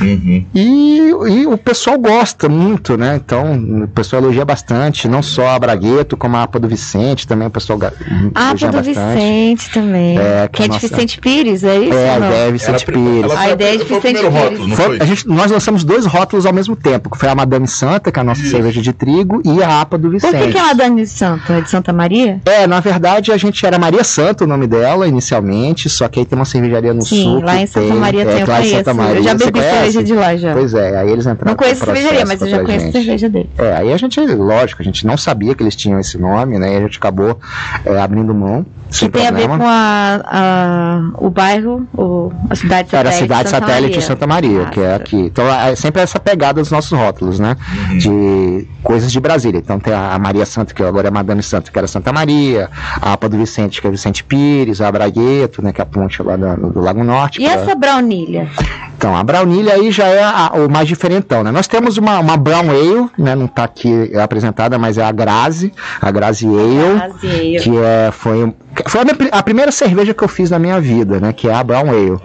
[0.00, 0.44] uhum.
[0.54, 3.16] e, e, o pessoal gosta muito, né?
[3.16, 7.48] Então o pessoal elogia bastante, não só a Bragueto, como a APA do Vicente também,
[7.48, 8.90] o pessoal a APA do bastante.
[8.94, 10.16] Vicente também.
[10.16, 11.94] É, que, que é de Vicente Pires, é isso?
[11.94, 13.32] É, a ideia é Vicente Pires.
[13.32, 14.32] A ideia é de Vicente Pires.
[14.32, 17.66] Rótulo, foi, a gente, nós lançamos dois rótulos ao mesmo tempo, que foi a Madame
[17.66, 18.52] Santa, que é a nossa Isso.
[18.52, 20.36] cerveja de trigo, e a APA do Vicente.
[20.36, 21.54] Por que, que ela é Dani Santa?
[21.54, 22.40] É de Santa Maria?
[22.44, 26.24] É, na verdade a gente era Maria Santa o nome dela inicialmente, só que aí
[26.24, 27.40] tem uma cervejaria no Sim, sul.
[27.42, 28.76] lá em Santa tem, Maria é, tem, eu conheço.
[28.76, 30.52] Santa Maria, eu já bebi cerveja de lá já.
[30.52, 32.92] Pois é, aí eles entraram Não conheço cervejaria, mas eu já conheço gente.
[32.92, 33.50] cerveja dele.
[33.58, 36.74] É, aí a gente, lógico, a gente não sabia que eles tinham esse nome, né?
[36.74, 37.38] E a gente acabou
[37.84, 38.64] é, abrindo mão.
[38.92, 39.54] Que tem problema.
[39.54, 42.96] a ver com a, a, o bairro, o, a cidade satélite.
[42.96, 45.16] Era a cidade satélite de Santa Maria, ah, que é aqui.
[45.16, 47.56] Então é sempre essa pegada dos nossos rótulos, né?
[47.90, 47.98] Uhum.
[47.98, 49.58] De coisas de Brasília.
[49.58, 52.68] Então tem a Maria Santa, que agora é Madame Santa, que era Santa Maria,
[53.00, 55.72] a APA do Vicente, que é Vicente Pires, a Bragueto, né?
[55.72, 57.40] Que é a ponte lá do, do Lago Norte.
[57.40, 57.54] E pra...
[57.54, 58.48] essa braunilha?
[58.96, 61.50] Então, a braunilha aí já é a, o mais diferentão, né?
[61.50, 63.34] Nós temos uma, uma brown ale, né?
[63.34, 67.60] Não está aqui apresentada, mas é a Grazi, a Grazi Ale, Grazi ale.
[67.60, 68.54] que é, foi
[68.90, 71.32] foi a, minha, a, primeira cerveja que eu fiz na minha vida, né?
[71.32, 72.18] Que é a Brown Ale.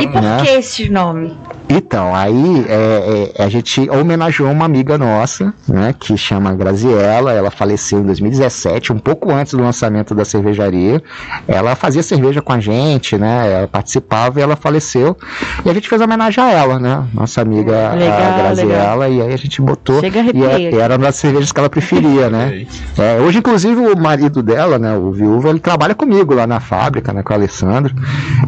[0.00, 0.42] E por né?
[0.42, 1.36] que esse nome?
[1.74, 5.94] Então, aí é, é, a gente homenageou uma amiga nossa, né?
[5.98, 7.32] Que chama Graziella.
[7.32, 11.02] Ela faleceu em 2017, um pouco antes do lançamento da cervejaria.
[11.48, 13.50] Ela fazia cerveja com a gente, né?
[13.50, 15.16] Ela participava e ela faleceu.
[15.64, 17.06] E a gente fez homenagem a ela, né?
[17.14, 19.08] Nossa amiga legal, a Graziella.
[19.08, 20.00] E aí a gente botou.
[20.00, 22.66] Chega a e era uma das cervejas que ela preferia, né?
[22.98, 24.94] É, hoje, inclusive, o marido dela, né?
[24.94, 27.94] O viúvo, ele trabalha comigo lá na fábrica, né, com o Alessandro,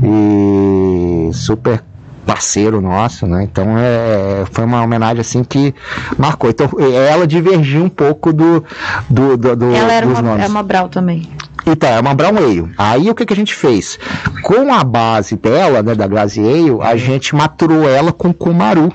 [0.03, 1.83] e super
[2.25, 3.45] parceiro nosso, né?
[3.45, 5.75] Então é, foi uma homenagem assim que
[6.19, 6.51] marcou.
[6.51, 8.65] Então ela divergiu um pouco do
[9.09, 10.45] do, do, do ela era dos uma, nomes.
[10.45, 11.29] é uma Brau também.
[11.67, 12.71] Então, é uma Brown Ale.
[12.77, 13.99] Aí o que, que a gente fez?
[14.43, 18.93] Com a base dela, né, da Grazi Ale, a gente maturou ela com Kumaru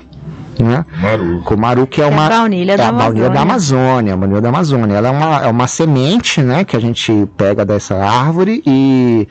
[0.62, 0.84] né?
[1.00, 1.42] Maru.
[1.42, 2.22] Kumaru, que é, é uma.
[2.22, 4.14] É a baunilha, é da, a baunilha da Amazônia.
[4.14, 4.94] A baunilha da Amazônia.
[4.94, 6.64] Ela é uma, é uma semente, né?
[6.64, 9.26] Que a gente pega dessa árvore e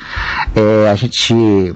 [0.55, 1.75] é, a gente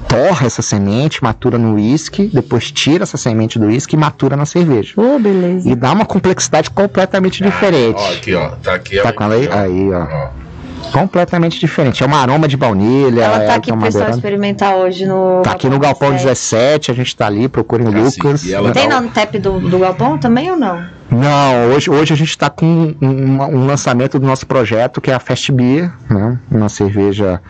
[0.00, 4.46] torra essa semente, matura no uísque, depois tira essa semente do uísque e matura na
[4.46, 4.94] cerveja.
[4.96, 5.68] Oh, beleza.
[5.68, 8.00] E dá uma complexidade completamente ah, diferente.
[8.00, 8.48] Ó, aqui, ó.
[8.62, 9.48] Tá aqui, tá com ela aí?
[9.48, 10.02] Aí, ó.
[10.04, 10.47] ó
[10.92, 12.02] completamente diferente.
[12.02, 13.22] É um aroma de baunilha.
[13.22, 15.42] Ela tá é aqui pro pessoal experimentar hoje no.
[15.42, 18.42] Tá aqui no Galpão 17, a gente tá ali, procurem o Lucas.
[18.72, 20.98] Tem no tap do, do Galpão também ou não?
[21.10, 25.14] Não, hoje, hoje a gente está com um, um, lançamento do nosso projeto que é
[25.14, 26.38] a Fest Beer, né?
[26.50, 27.40] uma cerveja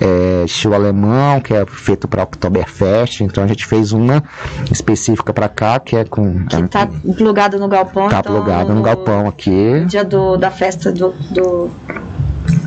[0.00, 3.20] é, estilo alemão, que é feito para Oktoberfest.
[3.20, 4.22] Então a gente fez uma
[4.70, 6.44] específica para cá, que é com.
[6.46, 8.06] Que está é, plugada no galpão.
[8.06, 9.84] Está então, plugada no galpão aqui.
[9.86, 11.70] Dia do, da festa do, do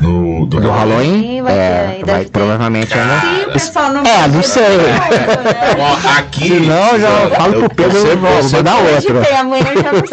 [0.02, 1.42] do, do, do Halloween?
[1.42, 3.20] Vai, é, vai provavelmente ainda.
[3.20, 4.64] Sim, pessoal, não É, não sei.
[5.78, 6.48] Ó, aqui.
[6.48, 9.24] Se não, já eu, falo pro Pedro, eu, vou, vou dar outra.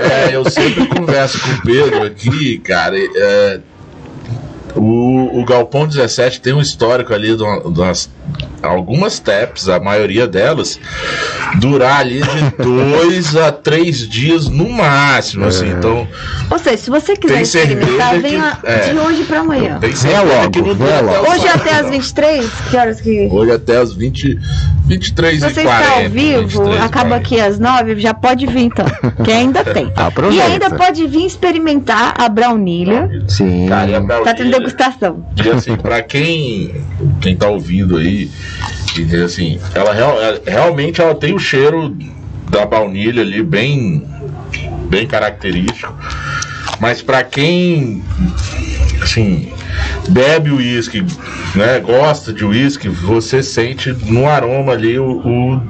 [0.03, 2.97] É, eu sempre converso com o Pedro aqui, cara.
[2.97, 3.61] É,
[4.75, 8.09] o, o Galpão 17 tem um histórico ali de umas
[8.63, 10.81] algumas taps, a maioria delas,
[11.57, 15.69] durar ali de dois a três dias no máximo, assim, é.
[15.69, 16.09] assim, então...
[16.51, 19.79] Ou seja, se você quiser experimentar, venha é, de hoje para amanhã.
[19.81, 21.31] Tem é logo, é logo.
[21.31, 23.29] Hoje até as 23, que horas que...
[23.31, 24.39] Hoje até as 20,
[24.87, 25.85] 23 se você e 40.
[25.85, 28.87] está ao vivo, 23, acaba aqui às 9, já pode vir então,
[29.23, 29.93] que ainda tem.
[30.33, 33.11] e ainda pode vir experimentar a braunilha.
[33.29, 33.67] Sim.
[33.69, 35.27] Cara, a braunilha, tá tendo degustação.
[35.43, 36.83] E assim, para quem,
[37.21, 38.31] quem tá ouvindo aí,
[39.25, 41.97] assim, ela, real, ela, realmente ela tem o cheiro
[42.51, 44.07] da baunilha ali bem
[44.89, 45.95] bem característico.
[46.81, 48.03] Mas para quem
[49.03, 49.53] assim,
[50.09, 51.05] bebe o uísque,
[51.55, 55.61] né, gosta de uísque, você sente no aroma ali o, o,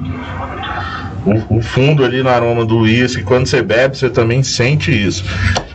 [1.25, 3.23] o, o fundo ali no aroma do uísque.
[3.23, 5.23] Quando você bebe, você também sente isso.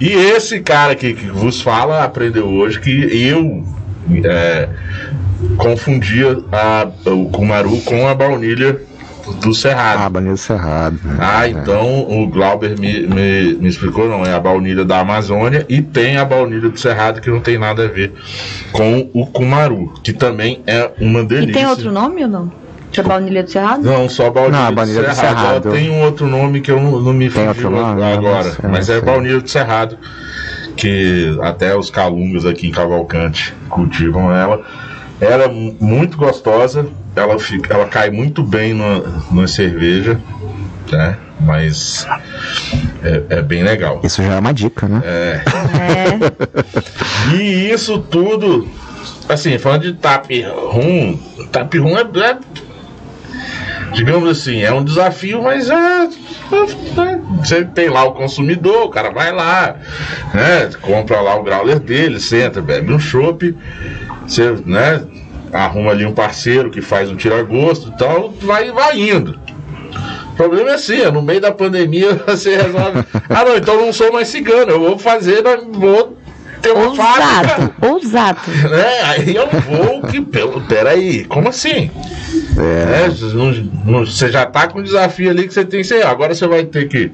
[0.00, 3.64] E esse cara aqui que vos fala aprendeu hoje que eu
[4.24, 4.68] é,
[5.56, 8.80] confundia a, o Kumaru com a baunilha
[9.42, 10.02] do Cerrado.
[10.02, 10.98] Ah, baunilha do Cerrado.
[11.04, 11.16] Né?
[11.18, 11.50] Ah, é.
[11.50, 16.16] então o Glauber me, me, me, explicou, não, é a baunilha da Amazônia e tem
[16.16, 18.12] a baunilha do Cerrado que não tem nada a ver
[18.72, 21.50] com o Kumaru, que também é uma delícia.
[21.50, 22.60] E tem outro nome ou não?
[22.96, 23.83] É baunilha do Cerrado?
[23.83, 25.35] Não, só a baunilha, não, a baunilha do, Cerrado.
[25.35, 25.68] do Cerrado.
[25.68, 28.03] Ela tem um outro nome que eu não, não me nome?
[28.03, 29.96] agora, mas é baunilha do Cerrado
[30.76, 34.64] que até os calungas aqui em Cavalcante cultivam ela.
[35.20, 38.74] Ela é muito gostosa, ela, fica, ela cai muito bem
[39.31, 40.18] na cerveja,
[40.90, 41.18] né?
[41.38, 42.07] Mas
[43.03, 44.00] é, é, bem legal.
[44.03, 45.03] Isso já é uma dica, né?
[45.05, 45.42] É.
[45.76, 47.35] é.
[47.37, 48.66] E isso tudo,
[49.29, 50.26] assim, falando de tap
[50.72, 51.18] rum,
[51.53, 52.38] tap rum é, é
[53.92, 55.74] digamos assim, é um desafio, mas é,
[56.05, 56.09] é,
[57.42, 59.76] você tem lá o consumidor, o cara vai lá,
[60.35, 63.57] né, compra lá o growler dele, senta, bebe um chopp,
[64.26, 65.03] você, né,
[65.53, 69.38] arruma ali um parceiro que faz um tira-gosto e tal, vai, vai indo.
[70.33, 73.05] O problema é assim, é no meio da pandemia você resolve.
[73.29, 76.16] ah, não, então eu não sou mais cigano, eu vou fazer, vou
[76.62, 77.87] ter uma ousado, fábrica.
[77.87, 78.40] Ousado.
[78.70, 79.03] Né?
[79.05, 80.20] Aí eu vou que.
[80.68, 81.90] Peraí, como assim?
[82.56, 83.06] É.
[83.06, 86.04] É, você já tá com um desafio ali que você tem que ser.
[86.04, 87.12] Agora você vai ter que.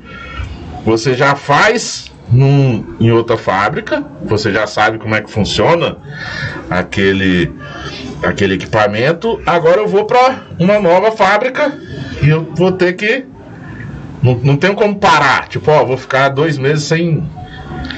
[0.85, 5.97] Você já faz num, em outra fábrica, você já sabe como é que funciona
[6.71, 7.53] aquele,
[8.23, 9.41] aquele equipamento.
[9.47, 11.73] Agora eu vou para uma nova fábrica
[12.23, 13.25] e eu vou ter que.
[14.23, 15.49] Não, não tenho como parar.
[15.49, 17.23] Tipo, ó, vou ficar dois meses sem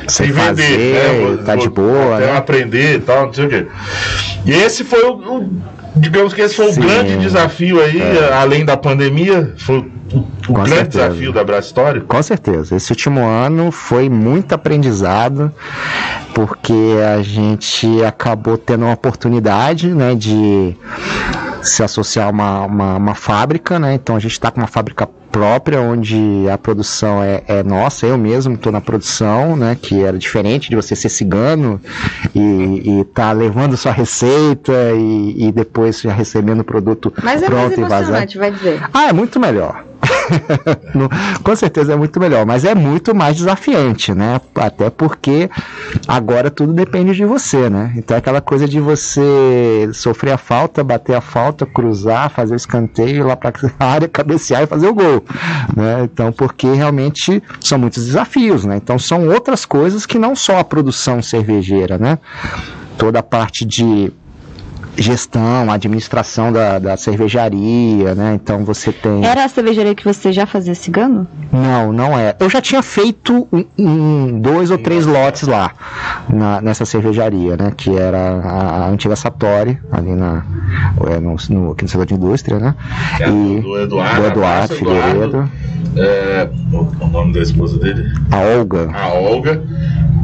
[0.08, 1.20] sem fazer, né?
[1.20, 2.36] vou, tá vou, de boa, até né?
[2.36, 3.66] aprender e tal, não sei o quê.
[4.44, 5.50] E esse foi o, o
[5.98, 8.32] digamos que esse foi Sim, o grande desafio aí, é.
[8.32, 9.78] além da pandemia, foi
[10.12, 11.08] o, o grande certeza.
[11.08, 12.02] desafio da Brastório.
[12.02, 12.76] Com certeza.
[12.76, 15.52] Esse último ano foi muito aprendizado,
[16.34, 20.76] porque a gente acabou tendo uma oportunidade, né, de
[21.62, 23.94] se associar a uma, uma, uma fábrica, né?
[23.94, 28.18] Então a gente está com uma fábrica própria, onde a produção é, é nossa, eu
[28.18, 29.76] mesmo estou na produção, né?
[29.80, 31.80] Que era diferente de você ser cigano
[32.34, 37.48] e, estar tá levando sua receita e, e depois já recebendo o produto Mas é
[37.48, 38.82] mais emocionante, vai dizer.
[38.92, 39.84] Ah, é muito melhor.
[41.42, 44.40] com certeza é muito melhor, mas é muito mais desafiante, né?
[44.54, 45.50] Até porque
[46.06, 47.92] agora tudo depende de você, né?
[47.96, 52.56] Então é aquela coisa de você sofrer a falta, bater a falta, cruzar, fazer o
[52.56, 55.24] escanteio lá para a área, cabecear e fazer o gol,
[55.76, 56.02] né?
[56.04, 58.76] Então, porque realmente são muitos desafios, né?
[58.76, 62.18] Então são outras coisas que não só a produção cervejeira, né?
[62.96, 64.12] Toda a parte de
[64.98, 68.34] gestão, administração da, da cervejaria, né?
[68.34, 69.24] Então você tem.
[69.24, 71.26] Era a cervejaria que você já fazia cigano?
[71.52, 72.34] Não, não é.
[72.40, 75.72] Eu já tinha feito um, um, dois ou três lotes lá
[76.28, 77.72] na, nessa cervejaria, né?
[77.76, 80.44] Que era a, a antiga Satori, ali na,
[81.06, 82.74] é, no, no, aqui no setor de indústria, né?
[83.20, 84.20] É e, do Eduardo.
[84.20, 85.50] Do Eduardo Figueiredo.
[85.96, 88.12] É, o nome da esposa dele?
[88.30, 88.90] A Olga.
[88.92, 89.62] A Olga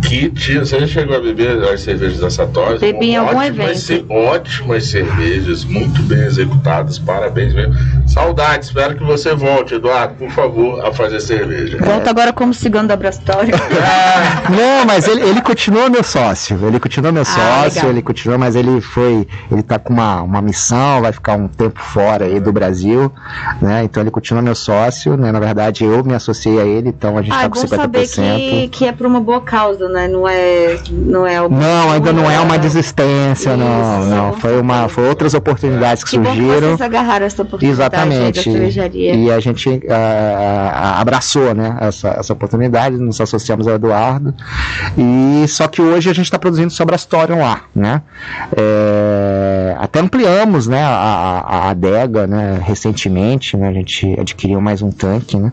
[0.09, 2.79] que tinha, você já chegou a beber as cervejas da Satori?
[2.79, 4.07] Bebi em algum evento.
[4.11, 7.75] Ótimas cervejas, muito bem executadas, parabéns mesmo.
[8.07, 11.79] Saudade, espero que você volte, Eduardo, por favor, a fazer cerveja.
[11.79, 12.11] Volta é.
[12.11, 13.55] agora como cigano da Brastória.
[13.55, 14.51] Ah.
[14.55, 17.25] Não, mas ele, ele continua meu sócio, ele continua meu ah,
[17.71, 21.49] sócio, ele continua, mas ele foi, ele tá com uma, uma missão, vai ficar um
[21.49, 23.11] tempo fora aí do Brasil,
[23.61, 27.17] né, então ele continua meu sócio, né, na verdade eu me associei a ele, então
[27.17, 27.67] a gente ah, tá com 50%.
[27.69, 29.94] saber que, que é por uma boa causa, né?
[30.09, 34.33] Não é, não é Não, ainda não é uma desistência, Isso, não, não.
[34.35, 36.47] Foi uma, foi outras oportunidades que, que surgiram.
[36.47, 37.81] Bom que vocês agarraram essa oportunidade.
[37.81, 38.51] Exatamente.
[38.95, 39.81] E a gente uh,
[40.99, 41.77] abraçou, né?
[41.81, 44.35] Essa, essa oportunidade, nos associamos ao Eduardo.
[44.99, 48.03] E só que hoje a gente está produzindo sobre a história lá, né?
[48.57, 50.83] É, até ampliamos, né?
[50.83, 52.61] A, a, a adega, né?
[52.63, 53.69] Recentemente, né?
[53.69, 55.53] A gente adquiriu mais um tanque, né?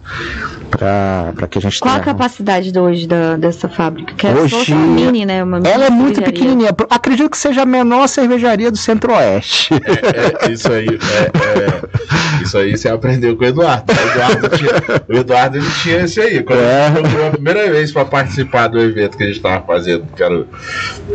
[0.70, 2.02] Para que a gente Qual tenha...
[2.02, 4.14] a capacidade de hoje da, dessa fábrica?
[4.16, 5.44] Que é Hoje, mini, né?
[5.44, 6.70] Uma ela é muito pequenininha.
[6.90, 9.74] Acredito que seja a menor cervejaria do Centro-Oeste.
[9.74, 13.86] É, é, isso aí, é, é, isso aí você aprendeu com o Eduardo.
[13.92, 14.72] O Eduardo tinha,
[15.08, 16.44] o Eduardo ele tinha esse aí.
[16.44, 16.88] Quando é.
[16.88, 20.24] ele procurou a primeira vez para participar do evento que a gente estava fazendo, que
[20.24, 20.48] era o,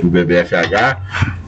[0.03, 1.01] o BBFH,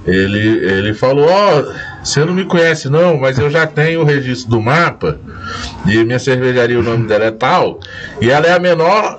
[0.07, 4.05] ele, ele falou: Ó, oh, você não me conhece não, mas eu já tenho o
[4.05, 5.19] registro do mapa
[5.87, 7.81] e minha cervejaria, o nome dela é tal,
[8.21, 9.19] e ela é a menor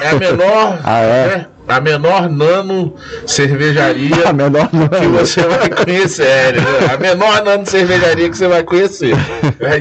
[0.00, 0.80] é a menor.
[0.84, 1.26] ah, é?
[1.26, 1.46] Né?
[1.66, 2.94] a menor nano
[3.26, 4.88] cervejaria menor nano.
[4.88, 6.26] que você vai conhecer.
[6.26, 6.62] É, né?
[6.92, 9.14] A menor nano cervejaria que você vai conhecer.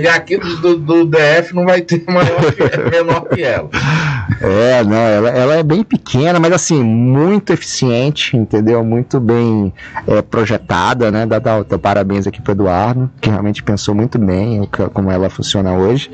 [0.04, 2.40] E aqui do, do DF não vai ter maior
[2.92, 3.70] menor que ela.
[4.44, 8.84] É, não, ela, ela, é bem pequena, mas assim, muito eficiente, entendeu?
[8.84, 9.74] Muito bem
[10.06, 11.26] é, projetada, né?
[11.26, 15.72] Dá, dá, dá parabéns aqui pro Eduardo, que realmente pensou muito bem como ela funciona
[15.72, 16.12] hoje.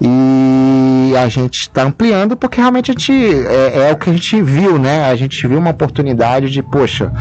[0.00, 4.40] E a gente está ampliando porque realmente a gente, é, é o que a gente
[4.40, 5.10] viu, né?
[5.10, 7.12] A gente viu uma oportunidade de, poxa,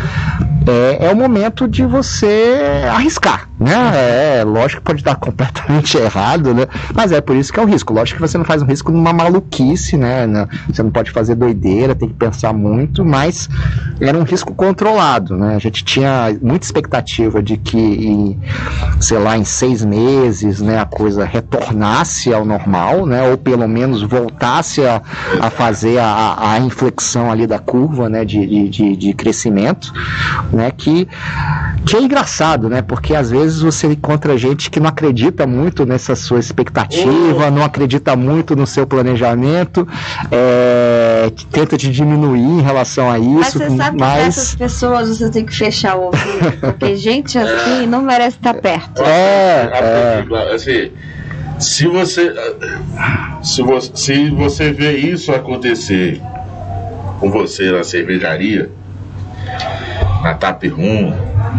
[0.67, 4.39] é, é o momento de você arriscar, né?
[4.39, 6.67] É, lógico que pode dar completamente errado, né?
[6.93, 7.91] Mas é por isso que é o risco.
[7.91, 10.26] Lógico que você não faz um risco numa maluquice, né?
[10.69, 13.49] Você não pode fazer doideira, tem que pensar muito, mas
[13.99, 15.55] era um risco controlado, né?
[15.55, 18.39] A gente tinha muita expectativa de que, em,
[18.99, 23.29] sei lá, em seis meses, né, a coisa retornasse ao normal, né?
[23.29, 25.01] Ou pelo menos voltasse a,
[25.39, 28.23] a fazer a, a inflexão ali da curva, né?
[28.23, 29.93] De, de, de crescimento,
[30.51, 30.71] né?
[30.71, 31.07] Que,
[31.85, 32.81] que é engraçado, né?
[32.81, 38.15] Porque às vezes você encontra gente que não acredita muito nessa sua expectativa, não acredita
[38.15, 39.87] muito no seu planejamento,
[40.31, 43.33] é, tenta te diminuir em relação a isso.
[43.35, 44.13] Mas você sabe mas...
[44.13, 48.53] que essas pessoas você tem que fechar o ouvido, porque gente assim não merece estar
[48.55, 49.01] perto.
[49.03, 50.53] É, é.
[50.53, 50.91] Assim,
[51.59, 52.33] se você
[53.41, 56.21] se você se você vê isso acontecer
[57.19, 58.69] com você na cervejaria
[60.21, 61.13] na Tap Room,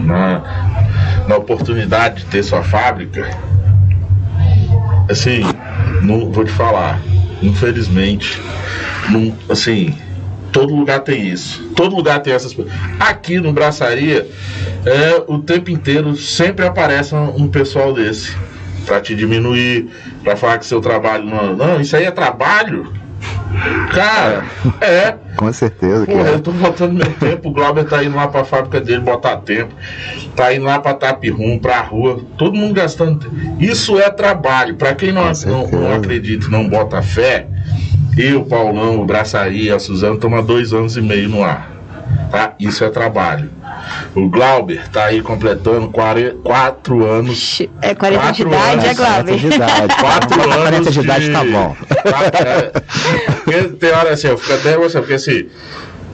[0.05, 3.29] na, na oportunidade de ter sua fábrica,
[5.11, 5.41] assim,
[6.03, 7.01] não vou te falar,
[7.43, 8.41] infelizmente,
[9.49, 9.95] assim,
[10.53, 11.63] todo lugar tem isso.
[11.75, 12.73] Todo lugar tem essas coisas.
[12.99, 14.29] Aqui no Braçaria,
[14.85, 18.35] é, o tempo inteiro sempre aparece um, um pessoal desse.
[18.87, 19.91] Pra te diminuir,
[20.25, 21.55] pra falar que seu trabalho não.
[21.55, 22.91] Não, isso aí é trabalho.
[23.93, 24.45] Cara,
[24.81, 25.15] é.
[25.37, 26.05] Com certeza.
[26.07, 26.35] Porra, é.
[26.35, 27.49] eu tô botando meu tempo.
[27.49, 29.73] O Glauber tá indo lá pra fábrica dele botar tempo.
[30.37, 32.21] Tá indo lá pra Tapirum, pra rua.
[32.37, 33.31] Todo mundo gastando.
[33.59, 34.77] Isso é trabalho.
[34.77, 37.47] Pra quem não, não, não acredita não bota fé,
[38.17, 41.78] eu, Paulão, o Braçaria, a Suzana, estamos há dois anos e meio no ar.
[42.31, 42.53] Tá?
[42.59, 43.51] Isso é trabalho.
[44.15, 47.63] O Glauber está aí completando 4 anos.
[47.81, 49.25] É 40 de idade, anos, é Glauber?
[49.25, 49.97] 40 de idade.
[50.01, 50.57] 4 anos.
[50.57, 51.77] 40 de idade tá bom.
[53.51, 55.49] É, tem hora assim, eu fico até você, porque assim.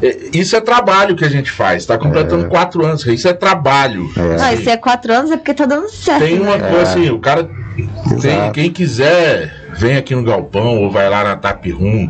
[0.00, 1.82] É, isso é trabalho que a gente faz.
[1.82, 2.48] Está completando é.
[2.48, 3.04] quatro anos.
[3.06, 4.08] Isso é trabalho.
[4.16, 4.36] É.
[4.36, 6.20] Não, isso é quatro anos é porque tá dando certo.
[6.20, 6.70] Tem uma né?
[6.70, 7.48] coisa assim, o cara.
[8.20, 12.08] Tem, quem quiser, vem aqui no Galpão ou vai lá na Tap Room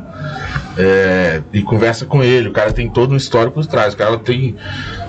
[0.77, 2.49] é, e conversa com ele.
[2.49, 3.95] O cara tem todo um histórico por trás.
[3.95, 4.57] O cara tem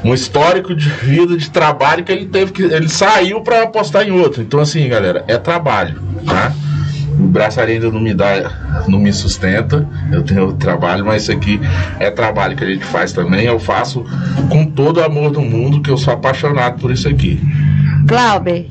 [0.03, 2.63] um histórico de vida, de trabalho que ele teve que.
[2.63, 4.41] Ele saiu para apostar em outro.
[4.41, 6.53] Então, assim, galera, é trabalho, tá?
[7.17, 9.87] O braçaria ainda não me dá, não me sustenta.
[10.11, 11.59] Eu tenho trabalho, mas isso aqui
[11.97, 13.45] é trabalho que a gente faz também.
[13.45, 14.05] Eu faço
[14.49, 17.41] com todo o amor do mundo, que eu sou apaixonado por isso aqui.
[18.05, 18.67] Glauber,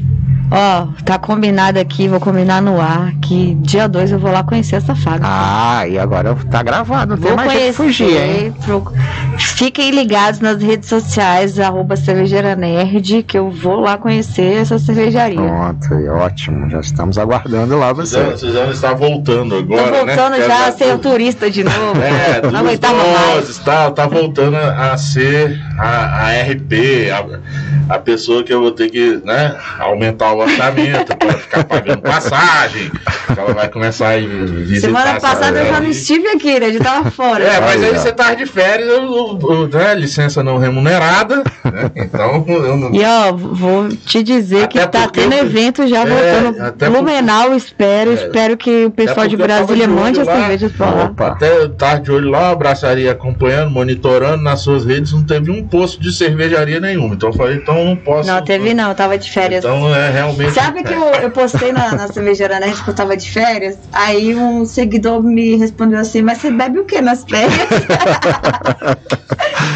[0.50, 4.76] Ó, tá combinado aqui, vou combinar no ar, que dia 2 eu vou lá conhecer
[4.76, 5.26] essa fábrica.
[5.28, 8.54] Ah, e agora tá gravado, não vou tem mais conhecer, fugir, hein?
[8.64, 8.92] Pro...
[9.38, 15.40] Fiquem ligados nas redes sociais, arroba cervejeira nerd, que eu vou lá conhecer essa cervejaria.
[15.40, 18.14] Pronto, ótimo, já estamos aguardando lá você.
[18.14, 20.14] Suzana, Suzana está voltando agora, Tô né?
[20.14, 20.46] voltando né?
[20.46, 22.00] já a ser turista de novo.
[22.00, 23.58] É, não aguentava mais.
[23.58, 28.90] Tá, tá voltando a ser a, a RP, a, a pessoa que eu vou ter
[28.90, 32.90] que, né, aumentar o orçamento para ficar pagando passagem.
[33.36, 34.88] Ela vai começar a visitar.
[34.88, 36.74] Semana passada eu já não estive aqui, né?
[36.74, 37.44] Eu tava fora.
[37.44, 41.42] É, mas aí você tá de férias, eu, eu, né, licença não remunerada.
[41.64, 41.90] Né?
[41.96, 42.94] Então, eu não...
[42.94, 45.44] E ó, vou te dizer até que tá tendo eu...
[45.44, 46.90] evento já é, voltando.
[46.90, 47.56] Blumenau, porque...
[47.56, 48.10] espero.
[48.10, 51.14] É, espero que o pessoal de Brasília mande as cervejas pra lá.
[51.18, 56.00] Até tarde de olho lá, abraçaria acompanhando, monitorando nas suas redes, não teve um posto
[56.00, 57.14] de cervejaria nenhuma.
[57.14, 58.28] Então eu falei, então não posso.
[58.28, 59.64] Não, teve não, eu tava de férias.
[59.64, 60.52] Então é realmente realmente.
[60.52, 63.78] Sabe que eu, eu postei na, na cervejeira Nerd que eu tava de férias?
[63.92, 67.52] Aí um seguidor me respondeu assim: Mas você bebe o que nas férias?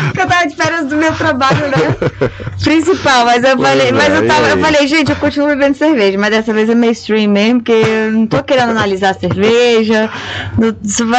[0.09, 2.31] Porque eu tava de férias do meu trabalho, né?
[2.63, 6.31] Principal, mas eu falei, mas eu tava, eu falei, gente, eu continuo bebendo cerveja, mas
[6.31, 10.11] dessa vez é mainstream mesmo, porque eu não tô querendo analisar a cerveja,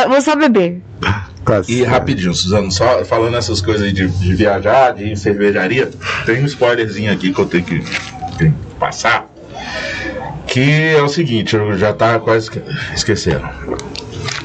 [0.07, 0.81] vou só beber.
[1.67, 5.89] E rapidinho, Suzano, só falando essas coisas aí de, de viajar, de cervejaria,
[6.25, 7.83] tem um spoilerzinho aqui que eu tenho que,
[8.47, 9.27] que passar.
[10.47, 12.49] Que é o seguinte, eu já tava quase
[12.95, 13.47] esquecendo.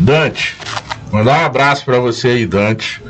[0.01, 0.57] Dante,
[1.11, 3.01] mandar um abraço para você aí, Dante,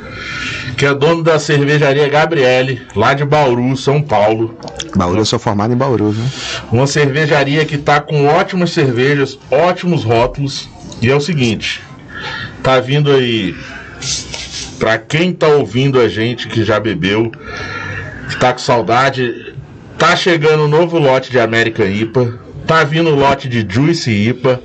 [0.77, 4.57] que é dono da cervejaria Gabriele, lá de Bauru, São Paulo.
[4.95, 6.29] Bauru, eu sou formado em Bauru, né?
[6.71, 10.69] Uma cervejaria que tá com ótimas cervejas, ótimos rótulos.
[11.01, 11.81] E é o seguinte,
[12.63, 13.55] tá vindo aí
[14.79, 17.31] para quem tá ouvindo a gente que já bebeu,
[18.29, 19.44] que tá com saudade,
[19.97, 24.61] tá chegando um novo lote de American IPA, tá vindo o lote de Juice IPA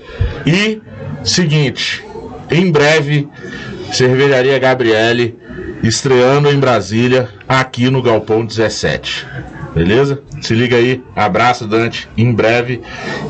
[0.46, 0.80] e
[1.22, 2.04] seguinte,
[2.50, 3.28] em breve
[3.92, 5.38] Cervejaria Gabriele
[5.82, 9.26] estreando em Brasília, aqui no Galpão 17.
[9.74, 10.20] Beleza?
[10.40, 11.02] Se liga aí.
[11.14, 12.08] Abraço, Dante.
[12.16, 12.80] Em breve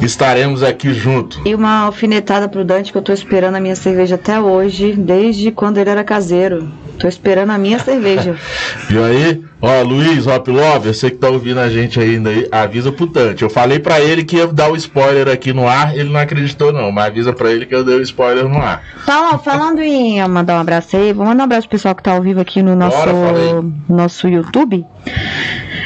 [0.00, 1.40] estaremos aqui junto.
[1.46, 5.50] E uma alfinetada pro Dante que eu tô esperando a minha cerveja até hoje, desde
[5.52, 6.70] quando ele era caseiro.
[7.00, 8.36] Tô esperando a minha cerveja.
[8.90, 9.44] e aí?
[9.62, 13.42] Ó, Luiz, Hop Love, você que tá ouvindo a gente ainda aí, avisa pro Dante.
[13.42, 16.72] Eu falei para ele que ia dar o spoiler aqui no ar, ele não acreditou
[16.72, 18.82] não, mas avisa para ele que eu dei o spoiler no ar.
[19.04, 22.12] Fala, falando em mandar um abraço aí, vou mandar um abraço pro pessoal que tá
[22.12, 24.86] ao vivo aqui no nosso, Bora, nosso YouTube.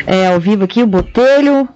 [0.06, 1.68] É, ao vivo aqui, o Botelho,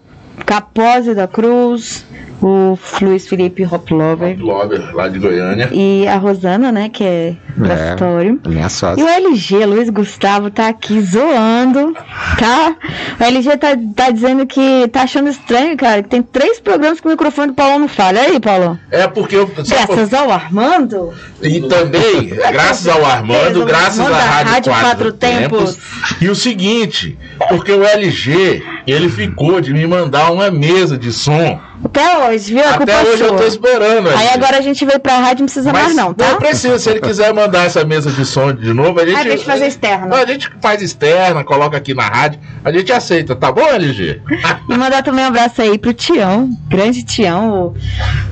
[0.44, 2.04] Capose da Cruz,
[2.40, 4.32] o Luiz Felipe Hoplover.
[4.32, 5.68] Hoplover, lá de Goiânia.
[5.72, 8.40] E a Rosana, né, que é laboratório.
[8.44, 9.00] É, minha sócia.
[9.00, 11.94] E o LG, Luiz Gustavo, tá aqui zoando,
[12.38, 12.76] tá?
[13.20, 17.06] O LG tá, tá dizendo que tá achando estranho, cara, que tem três programas que
[17.06, 18.20] o microfone do Paulo não falha.
[18.20, 18.78] Aí, Paulo?
[18.90, 19.46] É porque eu.
[19.46, 21.12] Graças ao Armando?
[21.42, 25.76] E também, graças ao Armando, graças à Rádio, Rádio Quatro, Quatro Tempos.
[25.76, 25.78] Tempos.
[26.20, 27.18] E o seguinte,
[27.48, 32.64] porque o LG, ele ficou de me mandar uma mesa de som até hoje, viu?
[32.64, 33.26] Até hoje sua.
[33.28, 34.08] eu tô esperando.
[34.10, 36.32] Aí agora a gente veio pra rádio, não precisa Mas mais não, tá?
[36.32, 39.18] Não precisa, se ele quiser mandar essa mesa de som de novo, a gente...
[39.18, 40.16] Ah, deixa fazer externa.
[40.16, 44.20] A gente faz externa, coloca aqui na rádio, a gente aceita, tá bom, LG?
[44.68, 47.74] e mandar também um abraço aí pro Tião, grande Tião,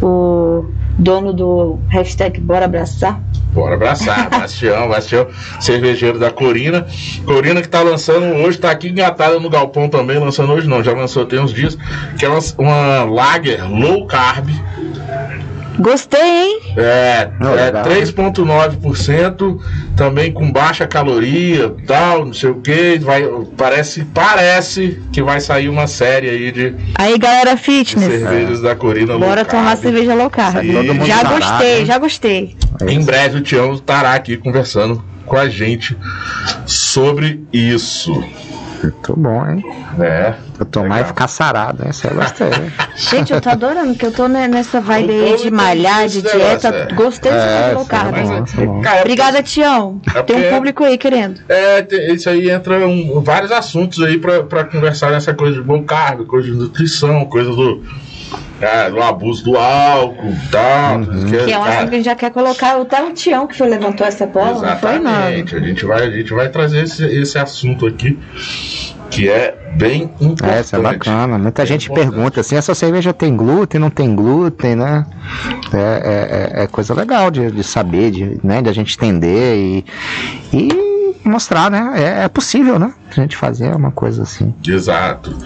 [0.00, 0.66] o, o
[0.98, 3.20] dono do hashtag Bora Abraçar.
[3.52, 5.26] Bora abraçar, Bastião, Bastião,
[5.60, 6.86] cervejeiro da Corina.
[7.24, 10.92] Corina que tá lançando hoje, tá aqui engatada no Galpão também, lançando hoje não, já
[10.92, 11.76] lançou tem uns dias,
[12.18, 12.28] que é
[12.58, 14.50] uma lager low carb,
[15.78, 16.60] Gostei, hein?
[16.76, 19.60] É, é 3,9%,
[19.96, 22.98] também com baixa caloria, tal, não sei o que.
[22.98, 23.22] Vai,
[23.56, 26.74] parece, parece que vai sair uma série aí de.
[26.94, 28.20] Aí, galera fitness.
[28.20, 28.62] Cervejas é.
[28.62, 30.64] da Corina Bora tomar cerveja low carb.
[31.06, 31.84] Já gostei, né?
[31.84, 32.56] já gostei.
[32.80, 35.96] É em breve o Tião estará aqui conversando com a gente
[36.64, 38.22] sobre isso.
[38.82, 39.64] Muito bom, hein?
[40.00, 40.34] É.
[40.58, 41.00] Eu tomar legal.
[41.02, 41.92] e ficar sarado, né?
[41.92, 42.48] Você gostei.
[42.96, 46.68] Gente, eu tô adorando, que eu tô nessa vibe aí de malhar, de dieta.
[46.68, 46.94] É.
[46.94, 48.44] Gostei de é, colocar, né?
[48.84, 50.00] É, Obrigada, Tião.
[50.14, 51.40] É Tem um público aí querendo.
[51.48, 55.82] É, isso aí entra um, vários assuntos aí pra, pra conversar nessa coisa de bom
[55.82, 57.82] carbo, coisa de nutrição, coisa do
[58.60, 60.98] é, do abuso do álcool e tal.
[60.98, 61.26] Uhum.
[61.26, 62.80] Que, é um assunto que a gente já quer colocar.
[62.80, 64.74] Até o Tião que foi, levantou essa bola, Exatamente.
[64.74, 65.26] não foi nada.
[65.28, 68.18] A gente vai, a gente vai trazer esse, esse assunto aqui
[69.10, 70.58] que é bem importante.
[70.58, 71.38] Essa é bacana.
[71.38, 72.10] Muita é gente importante.
[72.10, 75.06] pergunta assim: essa cerveja tem glúten, não tem glúten, né?
[75.72, 79.56] É, é, é, é coisa legal de, de saber, de, né, de a gente entender
[79.56, 79.84] e,
[80.52, 81.92] e mostrar, né?
[81.96, 82.92] É, é possível, né?
[83.10, 84.54] A gente fazer uma coisa assim.
[84.66, 85.36] Exato.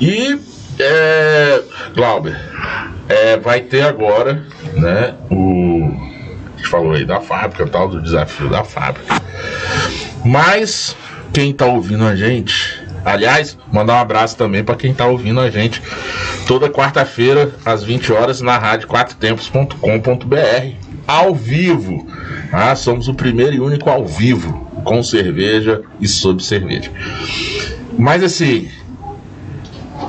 [0.00, 0.38] E
[0.82, 1.62] é,
[1.94, 2.36] Glauber,
[3.08, 6.10] é, vai ter agora, né, o.
[6.54, 9.20] A gente falou aí da fábrica, tal, do desafio da fábrica.
[10.24, 10.94] Mas
[11.32, 15.50] quem tá ouvindo a gente, aliás, mandar um abraço também para quem tá ouvindo a
[15.50, 15.82] gente
[16.46, 20.74] toda quarta-feira, às 20 horas, na rádio quatrotempos.com.br,
[21.06, 22.06] ao vivo.
[22.52, 26.90] Ah, somos o primeiro e único ao vivo, com cerveja e sob cerveja.
[27.98, 28.68] Mas assim,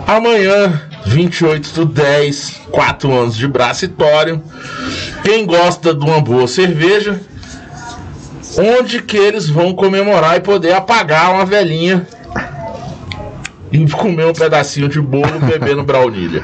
[0.07, 4.43] Amanhã, 28 do 10, 4 anos de bracitório.
[5.23, 7.19] Quem gosta de uma boa cerveja,
[8.57, 12.05] onde que eles vão comemorar e poder apagar uma velhinha
[13.71, 16.43] e comer um pedacinho de bolo bebendo braunilha.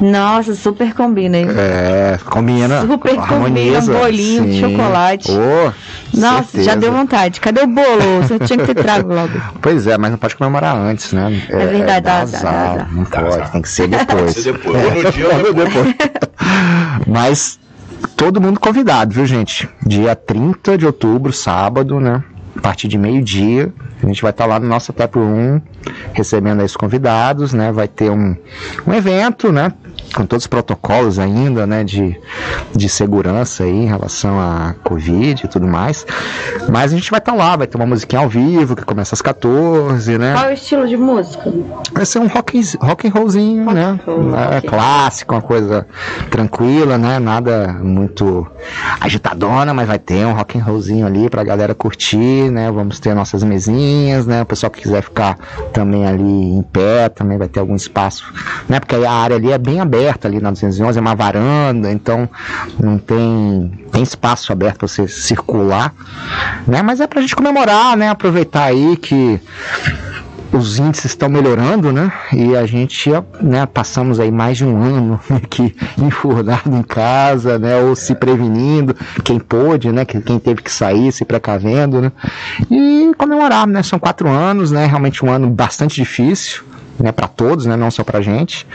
[0.00, 1.46] Nossa, super combina, hein?
[1.56, 2.82] É, combina.
[2.82, 4.60] Super harmoniza, combina, bolinho, sim.
[4.60, 5.30] chocolate.
[5.30, 5.72] Oh,
[6.16, 6.64] Nossa, certeza.
[6.64, 7.40] já deu vontade.
[7.40, 8.22] Cadê o bolo?
[8.22, 9.32] Você tinha que ter trago logo.
[9.60, 11.42] Pois é, mas não pode comemorar antes, né?
[11.48, 14.32] É, é verdade, é, dá, dá, dá, dá, Não pode, tem que ser depois.
[14.32, 14.76] Ser depois.
[14.76, 14.86] É.
[14.86, 15.94] Ou no dia ou depois.
[17.06, 17.60] mas
[18.16, 19.68] todo mundo convidado, viu, gente?
[19.86, 22.22] Dia 30 de outubro, sábado, né?
[22.56, 23.72] A partir de meio-dia,
[24.02, 25.60] a gente vai estar lá no nosso Tap Room
[26.12, 27.72] recebendo os convidados, né?
[27.72, 28.36] Vai ter um,
[28.86, 29.72] um evento, né?
[30.12, 32.18] Com todos os protocolos ainda, né, de,
[32.74, 36.06] de segurança aí em relação à Covid e tudo mais.
[36.68, 39.14] Mas a gente vai estar tá lá, vai ter uma musiquinha ao vivo que começa
[39.14, 40.34] às 14, né?
[40.34, 41.52] Qual é o estilo de música?
[41.92, 44.00] Vai ser um rock, rock and rollzinho, rock né?
[44.06, 44.60] Roll, é.
[44.60, 45.86] Clássico, uma coisa
[46.30, 47.18] tranquila, né?
[47.18, 48.46] Nada muito
[49.00, 52.70] agitadona, mas vai ter um rock and rollzinho ali pra galera curtir, né?
[52.70, 54.42] Vamos ter nossas mesinhas, né?
[54.42, 55.38] O pessoal que quiser ficar
[55.72, 58.32] também ali em pé, também vai ter algum espaço,
[58.68, 58.78] né?
[58.78, 62.28] Porque a área ali é bem aberta aberta ali na 211, é uma varanda, então
[62.78, 65.94] não tem, tem espaço aberto para você circular,
[66.66, 66.82] né?
[66.82, 68.08] Mas é para a gente comemorar, né?
[68.08, 69.40] Aproveitar aí que
[70.52, 72.12] os índices estão melhorando, né?
[72.32, 77.80] E a gente, né, passamos aí mais de um ano aqui enfurnado em casa, né?
[77.80, 78.94] Ou se prevenindo,
[79.24, 80.04] quem pôde, né?
[80.04, 82.12] Quem teve que sair, se precavendo, né?
[82.70, 83.82] E comemorar, né?
[83.82, 84.84] São quatro anos, né?
[84.86, 86.64] Realmente um ano bastante difícil,
[86.98, 88.66] né, para todos, né, não só para gente.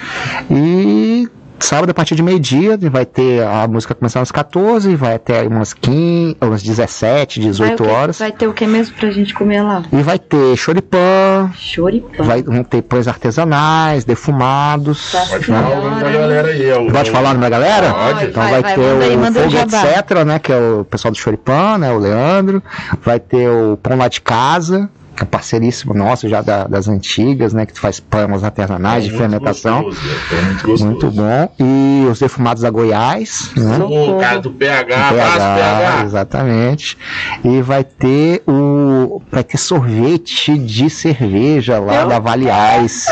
[0.49, 1.27] E
[1.59, 5.73] sábado a partir de meio-dia vai ter a música começar às 14, vai até umas
[5.73, 8.19] 15, umas 17, 18 vai horas.
[8.19, 9.83] Vai ter o que mesmo pra gente comer lá?
[9.91, 11.51] E vai ter choripã.
[11.55, 12.23] Choripã.
[12.23, 15.11] Vai vão ter pães artesanais, defumados.
[15.11, 16.63] Tá Pode falar o nome da galera aí.
[16.63, 17.93] Eu, Pode eu, falar o nome da galera?
[17.93, 18.25] Pode.
[18.25, 21.77] Então vai, vai ter aí, o Fogo Etc, né, que é o pessoal do choripã,
[21.77, 22.61] né, o Leandro.
[23.03, 24.89] Vai ter o Pão lá de casa,
[25.23, 27.65] é parceiríssimo nosso já da, das antigas, né?
[27.65, 29.83] Que tu faz pães artesanais é de fermentação.
[29.83, 31.53] Gostoso, é muito, muito, bom.
[31.59, 33.51] E os defumados a Goiás.
[33.55, 33.77] Né?
[33.79, 36.97] O cara do PH, PH, PH, Exatamente.
[37.43, 39.21] E vai ter o.
[39.31, 42.07] Vai ter sorvete de cerveja lá Eu?
[42.07, 42.47] da Vale
[42.83, 43.07] Ice.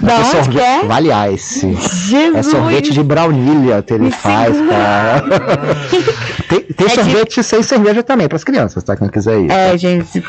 [0.00, 0.58] Da onde sorve...
[0.58, 0.84] é?
[0.84, 1.74] Vale Ice.
[1.74, 2.34] Jesus.
[2.34, 4.74] É sorvete de baunilha que ele Me faz, segura.
[4.74, 5.24] cara.
[6.48, 7.42] tem, tem é sorvete de...
[7.42, 8.96] sem cerveja também, para as crianças, tá?
[8.96, 9.50] Quem quiser ir.
[9.50, 9.76] É, tá?
[9.76, 10.22] gente.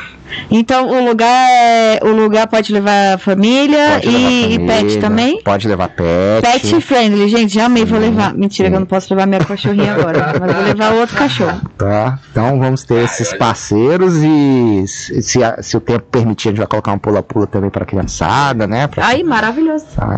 [0.49, 4.99] Então o lugar é, o lugar pode levar família, pode e, levar família, e, pet
[4.99, 5.41] também?
[5.41, 6.41] Pode levar pet.
[6.41, 8.33] Pet friendly, gente, já amei, vou levar.
[8.33, 11.61] Mentira, que eu não posso levar minha cachorrinha agora, mas vou levar outro cachorro.
[11.77, 16.67] Tá, então vamos ter esses parceiros e se, se o tempo permitir, a gente vai
[16.67, 18.87] colocar um pula-pula também para criançada, né?
[18.87, 19.07] Pra...
[19.07, 19.85] Aí, maravilhoso.
[19.95, 20.17] Tá.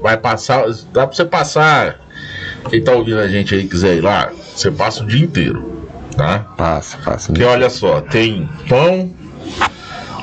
[0.00, 2.00] vai passar, dá para você passar.
[2.68, 5.79] Quem tá ouvindo a gente aí quiser ir lá, você passa o dia inteiro
[6.16, 6.44] tá?
[6.56, 7.26] Passa, passa.
[7.28, 9.12] Porque olha só, tem pão.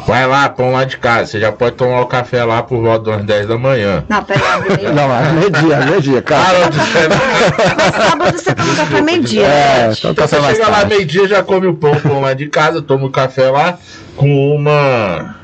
[0.07, 1.25] Vai lá, pão lá de casa.
[1.25, 4.05] Você já pode tomar o café lá por volta das 10 da manhã.
[4.07, 4.39] Não, pera
[4.95, 6.69] Não, é meio-dia, meio-dia, cara.
[6.69, 9.45] Ah, sábado você toma café meio-dia.
[9.45, 13.05] É, então você chega lá meio-dia, já come o pão, pão lá de casa, toma
[13.05, 13.77] o café lá
[14.15, 15.35] com uma.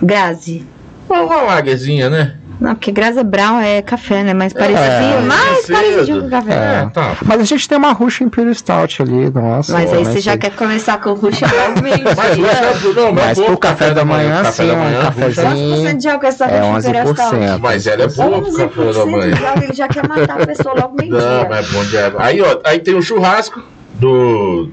[0.00, 0.64] Grazi.
[1.08, 2.36] Uma, uma lagerzinha, né?
[2.60, 4.32] Não, porque Graça Brown é café, né?
[4.32, 6.54] Mais parecido, é, mais parecido com café.
[6.54, 7.16] É, tá.
[7.24, 9.72] Mas a gente tem uma Rush Imperial Stout ali, nossa.
[9.72, 14.04] Mas aí você já quer começar com Rush logo meio Mas, mas pro café da
[14.04, 15.98] manhã, café sim, da manhã, um cafezinho.
[15.98, 17.58] De álcool essa é 11%.
[17.60, 19.36] Mas ela é boa pro café da manhã.
[19.62, 21.20] Ele já quer matar a pessoa logo meio dia.
[21.20, 22.14] Não, mas é bom dia.
[22.18, 23.62] Aí, ó, aí tem o churrasco
[23.94, 24.70] do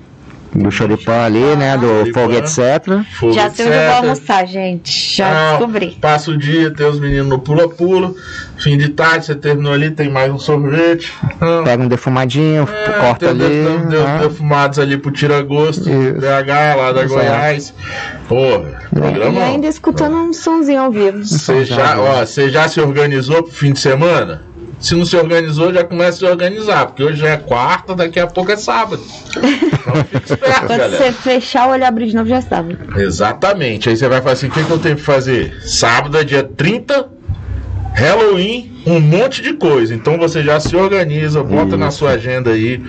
[0.55, 1.77] do choripã ali, né?
[1.77, 3.03] Do fogo, etc.
[3.19, 5.15] Fogo, já sei onde eu vou almoçar, gente.
[5.15, 5.97] Já ah, descobri.
[5.99, 8.13] Passa o dia, tem os meninos no pula-pula.
[8.57, 11.11] Fim de tarde, você terminou ali, tem mais um sorvete.
[11.41, 11.61] Ah.
[11.63, 13.39] Pega um defumadinho, é, corta ali.
[13.39, 14.17] Def, def, ah.
[14.19, 15.89] Defumados ali pro tira-gosto.
[15.89, 17.73] BH lá da Goiás.
[18.27, 19.39] Porra, programa.
[19.39, 21.23] E ainda escutando um sonzinho ao vivo.
[21.23, 24.52] Você já, ó, já se organizou pro fim de semana?
[24.83, 28.19] Se não se organizou, já começa a se organizar, porque hoje já é quarta, daqui
[28.19, 29.01] a pouco é sábado.
[29.37, 30.97] Então fica esperto, Quando galera.
[30.97, 32.77] você fechar o olho abrir de novo, já é sábado.
[32.99, 33.87] Exatamente.
[33.87, 35.53] Aí você vai falar assim: o que, que eu tenho que fazer?
[35.61, 37.07] Sábado é dia 30,
[37.93, 39.95] Halloween, um monte de coisa.
[39.95, 41.77] Então você já se organiza, bota Isso.
[41.77, 42.81] na sua agenda aí,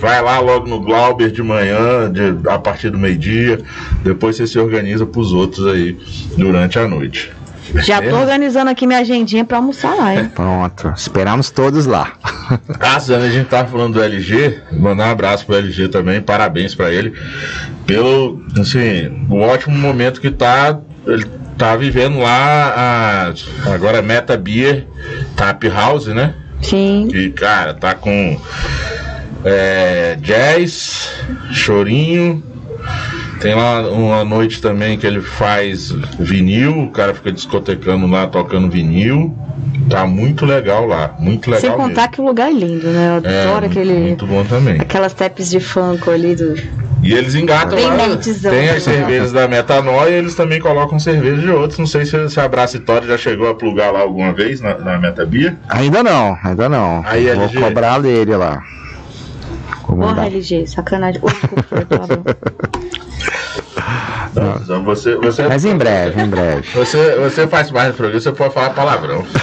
[0.00, 3.58] vai lá logo no Glauber de manhã, de, a partir do meio-dia.
[4.04, 5.98] Depois você se organiza para os outros aí
[6.36, 7.32] durante a noite.
[7.76, 10.30] Já tô organizando aqui minha agendinha para almoçar lá, hein?
[10.34, 12.12] Pronto, esperamos todos lá.
[12.80, 16.74] Ah, Zana, a gente tava falando do LG, mandar um abraço pro LG também, parabéns
[16.74, 17.14] para ele
[17.90, 21.24] pelo, assim, o ótimo momento que tá, ele
[21.58, 23.34] tá vivendo lá
[23.66, 24.86] a, agora Meta Beer
[25.34, 26.34] Tap House, né?
[26.62, 27.08] Sim.
[27.10, 28.40] Que, cara, tá com
[29.44, 31.10] é, jazz,
[31.50, 32.42] chorinho,
[33.40, 38.70] tem lá uma noite também que ele faz vinil, o cara fica discotecando lá, tocando
[38.70, 39.34] vinil.
[39.88, 41.60] Tá muito legal lá, muito legal.
[41.60, 42.12] Sem contar mesmo.
[42.12, 43.18] que o lugar é lindo, né?
[43.24, 43.92] Eu é, adoro muito, aquele.
[43.94, 44.80] Muito bom também.
[44.80, 46.54] Aquelas tapes de funk ali do.
[47.02, 48.16] E eles engatam Bem lá.
[48.50, 51.78] Tem as cervejas da Metanoia e eles também colocam cerveja de outros.
[51.78, 54.98] Não sei se, se a Bracitória já chegou a plugar lá alguma vez na, na
[54.98, 55.56] Metabia.
[55.68, 57.02] Ainda não, ainda não.
[57.06, 57.60] Aí, Vou LG.
[57.60, 58.62] cobrar dele lá.
[59.86, 61.20] Porra, LG, sacanagem.
[61.20, 63.00] Desculpa,
[64.34, 66.68] Não, você, você, Mas em breve, em breve.
[66.74, 69.24] Você, você faz mais do programa, você pode falar palavrão.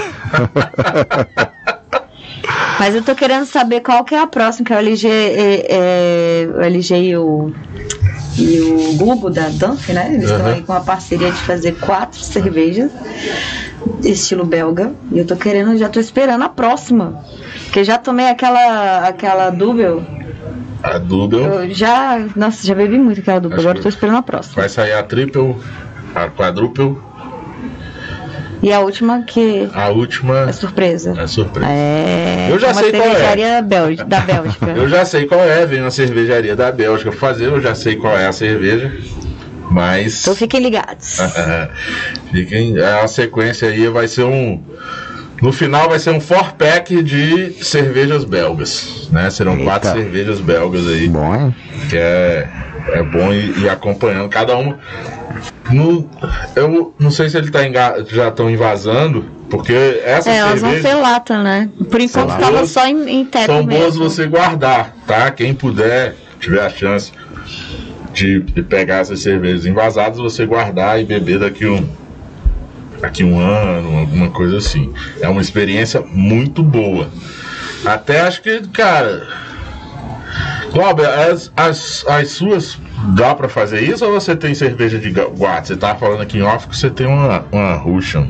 [2.80, 5.66] Mas eu tô querendo saber qual que é a próxima, que é o LG, é,
[5.70, 7.52] é, o LG e o,
[8.38, 10.12] e o Google da Dunf, né?
[10.14, 10.54] Eles estão uhum.
[10.54, 12.92] aí com uma parceria de fazer quatro cervejas
[14.04, 14.94] estilo belga.
[15.12, 17.24] E eu tô querendo, já tô esperando a próxima.
[17.64, 20.02] Porque já tomei aquela aquela Double
[20.96, 21.40] a Double.
[21.40, 22.26] Eu já.
[22.36, 24.56] Nossa, já bebi muito aquela Double, agora tô esperando a próxima.
[24.56, 25.56] Vai sair a Triple,
[26.16, 26.98] a Quadruple.
[28.62, 29.70] E a última que.
[29.74, 30.50] A última.
[30.50, 31.14] É surpresa.
[31.20, 31.70] É surpresa.
[31.70, 32.48] É.
[32.50, 33.62] Eu já sei qual é.
[33.62, 34.66] Bélgica, da Bélgica.
[34.76, 38.18] eu já sei qual é, vem na cervejaria da Bélgica fazer, eu já sei qual
[38.18, 38.92] é a cerveja.
[39.70, 40.22] Mas.
[40.22, 41.18] Então fiquem ligados.
[42.32, 42.80] fiquem.
[42.80, 44.62] A sequência aí vai ser um
[45.42, 49.30] no final vai ser um four pack de cervejas belgas, né?
[49.30, 49.64] Serão Eita.
[49.64, 51.08] quatro cervejas belgas aí.
[51.08, 51.56] Bom, hein?
[51.90, 52.48] Que é
[52.94, 54.80] É bom ir, ir acompanhando cada uma.
[55.70, 56.10] No,
[56.56, 60.82] eu não sei se ele tá enga, já estão invasando, porque essa É, elas vão
[60.82, 61.70] ser lata, né?
[61.92, 63.72] Por enquanto estava só em, em teto São mesmo.
[63.82, 65.30] boas você guardar, tá?
[65.32, 67.12] Quem puder, tiver a chance
[68.14, 71.86] de, de pegar essas cervejas envasadas, você guardar e beber daqui um
[73.02, 74.93] daqui um ano, alguma coisa assim.
[75.22, 77.10] É uma experiência muito boa.
[77.86, 79.28] Até acho que, cara,
[80.72, 82.78] Cláudia, as, as, as suas
[83.16, 85.68] dá pra fazer isso ou você tem cerveja de guarda?
[85.68, 88.28] Você tava falando aqui em off que você tem uma, uma Russian.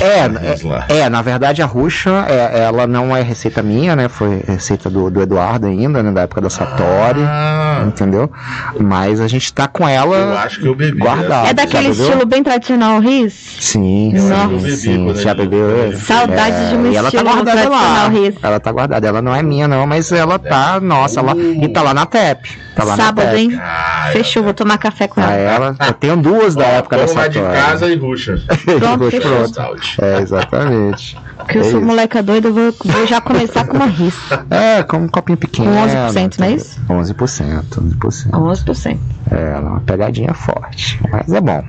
[0.00, 4.08] É, é, é, na verdade a Russian, é, ela não é receita minha, né?
[4.08, 6.10] Foi receita do, do Eduardo ainda, né?
[6.10, 7.84] Da época da Satori, ah.
[7.86, 8.30] entendeu?
[8.78, 11.48] Mas a gente tá com ela eu acho que eu bebi, guardada.
[11.48, 13.32] É daquele estilo bem tradicional Riz?
[13.60, 15.14] Sim, sim, sim.
[15.14, 15.96] Já bebeu?
[15.98, 18.08] Saudade é, de um e ela tá guardada lá.
[18.08, 18.34] Riz.
[18.42, 19.06] Ela tá guardada.
[19.06, 22.58] Ela não é minha não, mas ela tá, nossa, ela, e tá lá na TEP.
[22.74, 23.58] Tá lá Sábado, hein?
[23.60, 25.32] Ah, Fechou, vou tomar café com ela.
[25.32, 25.76] ela.
[25.86, 28.42] Eu tenho duas da época dessa Vamos de casa e ruxa.
[28.64, 30.02] Pronto, pronto.
[30.02, 31.18] É, exatamente.
[31.36, 31.86] Porque eu é sou isso.
[31.86, 34.16] moleca doida, eu vou, vou já começar com uma risa.
[34.50, 35.70] É, com um copinho pequeno.
[35.70, 36.80] Com 11%, não é isso?
[36.88, 38.30] 11%, 11%.
[38.30, 38.98] 11%.
[39.30, 41.00] É, ela é uma pegadinha forte.
[41.10, 41.64] Mas é bom.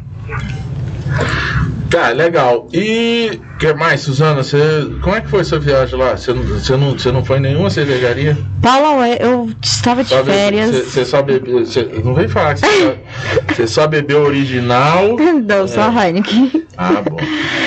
[1.91, 2.70] Cara, legal.
[2.72, 4.41] E que mais, Suzana?
[4.41, 4.57] Você,
[5.01, 6.16] como é que foi sua viagem lá?
[6.16, 8.38] Você não, você não, você não foi em nenhuma cervejaria?
[8.62, 10.72] Paula, eu estava de Só férias.
[10.72, 11.66] Você, só bebeu.
[11.66, 15.18] Você, não vem falar que você só, só bebeu original.
[15.45, 16.66] Não, só a Heineken.
[16.78, 17.18] Ah, bom.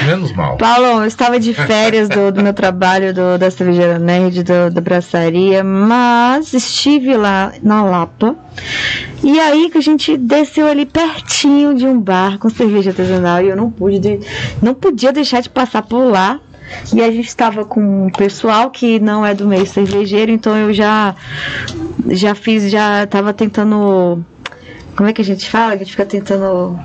[0.07, 0.57] Menos mal.
[0.57, 4.81] Paulo, eu estava de férias do, do meu trabalho do, da cervejaria Nerd, do, da
[4.81, 8.35] braçaria, mas estive lá na Lapa.
[9.25, 13.49] E aí que a gente desceu ali pertinho de um bar com cerveja artesanal e
[13.49, 14.21] eu não pude, de-
[14.63, 16.39] não podia deixar de passar por lá.
[16.95, 20.73] E a gente estava com um pessoal que não é do meio cervejeiro, então eu
[20.73, 21.15] já
[22.09, 24.23] já fiz, já estava tentando
[24.97, 25.73] como é que a gente fala?
[25.73, 26.79] A gente fica tentando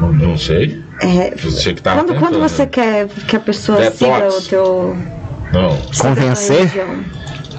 [0.00, 0.82] Não, sei.
[1.00, 3.98] é, Você que tá quando, quando você quer que a pessoa Detox.
[3.98, 4.96] siga o teu.
[5.52, 5.76] Não.
[6.00, 6.70] Convencer?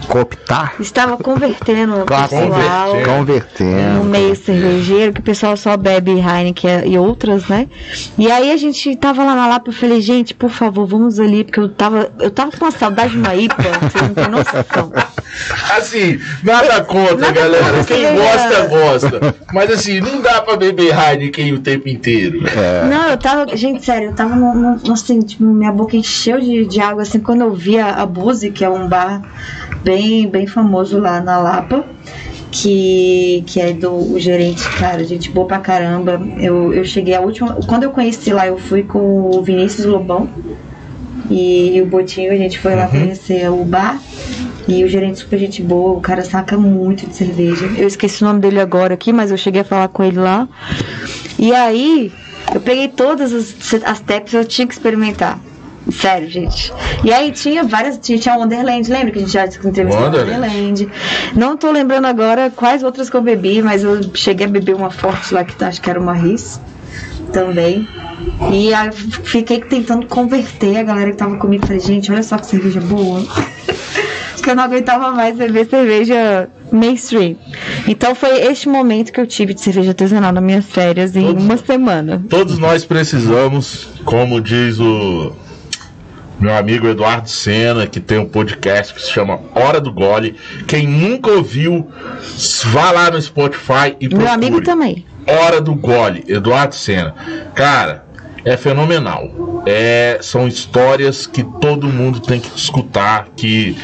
[0.08, 0.74] Cooptar?
[0.80, 2.98] Estava convertendo o Claro, pessoal converter.
[2.98, 4.04] no Convertendo.
[4.06, 7.68] meio cervejeiro, que o pessoal só bebe Heineken e outras, né?
[8.18, 11.44] E aí a gente tava lá na Lapa, eu falei, gente, por favor, vamos ali,
[11.44, 14.92] porque eu tava, eu tava com uma saudade de uma IPA, você não tem noção.
[15.78, 17.78] Assim, nada contra, Nada galera.
[17.78, 19.36] contra, Quem gosta, gosta.
[19.54, 22.40] Mas assim, não dá pra beber Heineken o tempo inteiro.
[22.90, 26.66] Não, eu tava, gente, sério, eu tava no, no- assim, tipo, minha boca encheu de,
[26.66, 29.22] de água, assim, quando eu vi a, a Buzi, que é um bar
[29.84, 29.97] bem,
[30.28, 31.86] bem famoso lá na Lapa,
[32.52, 36.22] que, que é do o gerente, cara, gente boa pra caramba.
[36.40, 40.30] Eu, eu cheguei a última, quando eu conheci lá, eu fui com o Vinícius Lobão
[41.30, 44.00] e, o Botinho, a gente foi lá conhecer o bar.
[44.68, 47.66] E o gerente super gente boa, o cara saca muito de cerveja.
[47.78, 50.48] Eu esqueci o nome dele agora aqui, mas eu cheguei a falar com ele lá.
[51.40, 52.12] E aí,
[52.54, 55.40] eu peguei todas as, as taps eu tinha que experimentar.
[55.92, 56.74] Sério, gente.
[57.04, 57.98] E aí tinha várias.
[57.98, 60.32] Tinha, Wonderland, lembra que a gente já entrevistou Wonderland.
[60.34, 60.90] Wonderland?
[61.36, 64.90] Não tô lembrando agora quais outras que eu bebi, mas eu cheguei a beber uma
[64.92, 66.60] forte lá que acho que era uma Riz
[67.32, 67.88] também.
[68.52, 71.66] E aí fiquei tentando converter a galera que tava comigo.
[71.66, 73.22] Falei, gente, olha só que cerveja boa.
[74.36, 77.36] Porque eu não aguentava mais beber cerveja mainstream.
[77.88, 81.44] Então foi este momento que eu tive de cerveja artesanal nas minhas férias em Todos-
[81.44, 82.26] uma semana.
[82.30, 85.34] Todos nós precisamos, como diz o
[86.40, 90.36] meu amigo Eduardo Sena, que tem um podcast que se chama Hora do Gole.
[90.68, 91.88] Quem nunca ouviu,
[92.66, 94.24] vá lá no Spotify e procure.
[94.24, 95.06] Meu amigo também.
[95.26, 97.16] Hora do Gole, Eduardo Sena.
[97.56, 98.06] Cara,
[98.46, 99.64] é fenomenal.
[99.66, 103.78] É, são histórias que todo mundo tem que escutar, que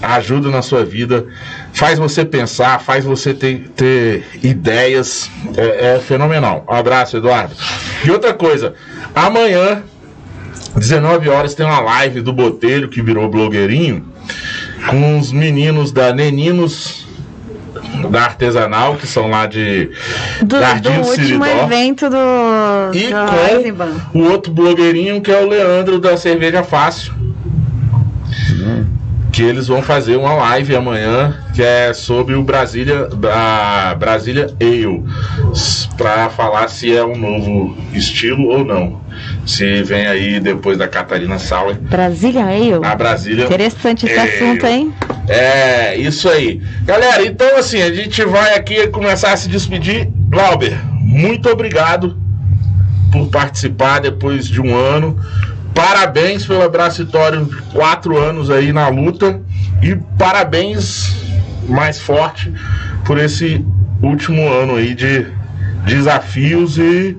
[0.00, 1.26] ajudam na sua vida,
[1.72, 5.30] faz você pensar, faz você ter, ter ideias.
[5.56, 6.66] É, é fenomenal.
[6.68, 7.54] Um abraço, Eduardo.
[8.04, 8.74] E outra coisa,
[9.14, 9.84] amanhã,
[10.76, 14.04] 19 horas, tem uma live do Botelho, que virou blogueirinho,
[14.88, 17.06] com os meninos da Neninos
[18.10, 19.90] da Artesanal, que são lá de
[20.42, 21.64] Do, Jardim do último Siridó.
[21.64, 22.16] evento do,
[22.96, 23.98] E do Eisenbahn.
[24.12, 27.12] com o outro blogueirinho que é o Leandro da Cerveja Fácil.
[29.32, 35.02] Que eles vão fazer uma live amanhã que é sobre o Brasília, a Brasília Ale,
[35.96, 39.00] para falar se é um novo estilo ou não.
[39.46, 42.84] Se vem aí depois da Catarina Sauer, Brasília Ale.
[42.84, 44.30] a Brasília Interessante esse Ale.
[44.30, 44.92] assunto, hein?
[45.28, 46.60] É, isso aí.
[46.84, 50.08] Galera, então assim, a gente vai aqui começar a se despedir.
[50.28, 52.16] Glauber, muito obrigado
[53.10, 55.18] por participar depois de um ano.
[55.74, 59.40] Parabéns pelo Abracitório, quatro anos aí na luta.
[59.82, 61.16] E parabéns
[61.68, 62.52] mais forte
[63.04, 63.64] por esse
[64.02, 65.26] último ano aí de
[65.84, 67.16] desafios e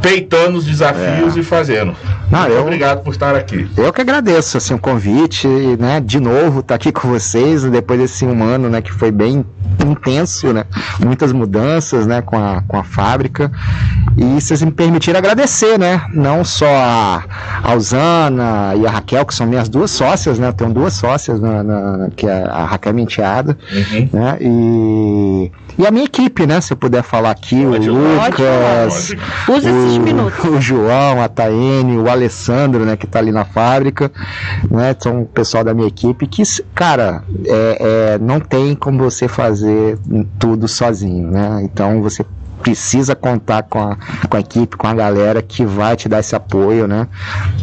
[0.00, 1.40] peitando os desafios é.
[1.40, 1.96] e fazendo.
[2.30, 3.68] Não, eu, obrigado por estar aqui.
[3.76, 5.46] Eu que agradeço assim, o convite,
[5.78, 6.00] né?
[6.00, 9.44] De novo, estar tá aqui com vocês, depois desse um ano, né, que foi bem
[9.84, 10.64] intenso, né?
[10.98, 13.50] Muitas mudanças, né, com a, com a fábrica.
[14.16, 16.06] E vocês me permitiram agradecer, né?
[16.14, 17.24] Não só a,
[17.62, 20.48] a Usana e a Raquel, que são minhas duas sócias, né?
[20.48, 24.08] Eu tenho duas sócias, na, na que é a Raquel Menteada, uhum.
[24.12, 24.38] né?
[24.40, 26.62] E, e a minha equipe, né?
[26.62, 29.14] Se eu puder falar aqui, pode, o Lucas,
[29.44, 32.96] pode, o, o João, a Taene, o Alessandro, né?
[32.96, 34.10] Que tá ali na fábrica,
[34.70, 34.96] né?
[34.98, 36.42] São o pessoal da minha equipe que,
[36.74, 39.98] cara, é, é, não tem como você fazer
[40.38, 41.60] tudo sozinho, né?
[41.62, 42.24] Então você
[42.62, 43.96] precisa contar com a,
[44.28, 47.06] com a equipe, com a galera que vai te dar esse apoio, né?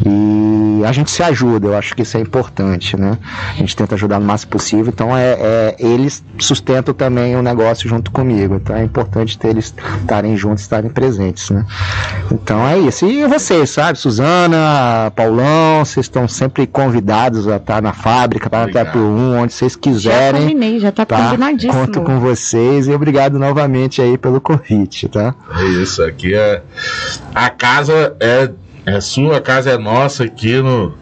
[0.06, 3.18] E a gente se ajuda, eu acho que isso é importante, né?
[3.54, 7.90] A gente tenta ajudar no máximo possível, então é, é eles sustentam também o negócio
[7.90, 11.66] junto comigo, então é importante ter eles estarem juntos, estarem presentes, né?
[12.32, 13.06] Então é isso.
[13.06, 13.98] E vocês, sabe?
[13.98, 19.54] Suzana, Paulão, vocês estão sempre convidados a estar na fábrica, para até por um, onde
[19.54, 20.42] vocês quiserem.
[20.42, 21.74] Já combinei, já tá, tá combinadíssimo.
[21.74, 25.36] Conto com vocês e obrigado novamente aí pelo convite tá?
[25.58, 26.62] É isso, aqui é.
[27.34, 28.52] A casa é,
[28.86, 30.96] é sua, a casa é nossa aqui no.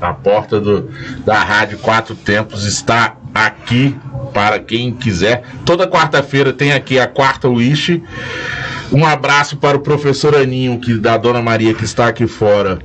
[0.00, 0.90] A porta do,
[1.24, 3.96] da Rádio Quatro Tempos está aqui
[4.32, 5.42] para quem quiser.
[5.64, 8.02] Toda quarta-feira tem aqui a quarta Wish.
[8.92, 12.78] Um abraço para o professor Aninho, que da Dona Maria, que está aqui fora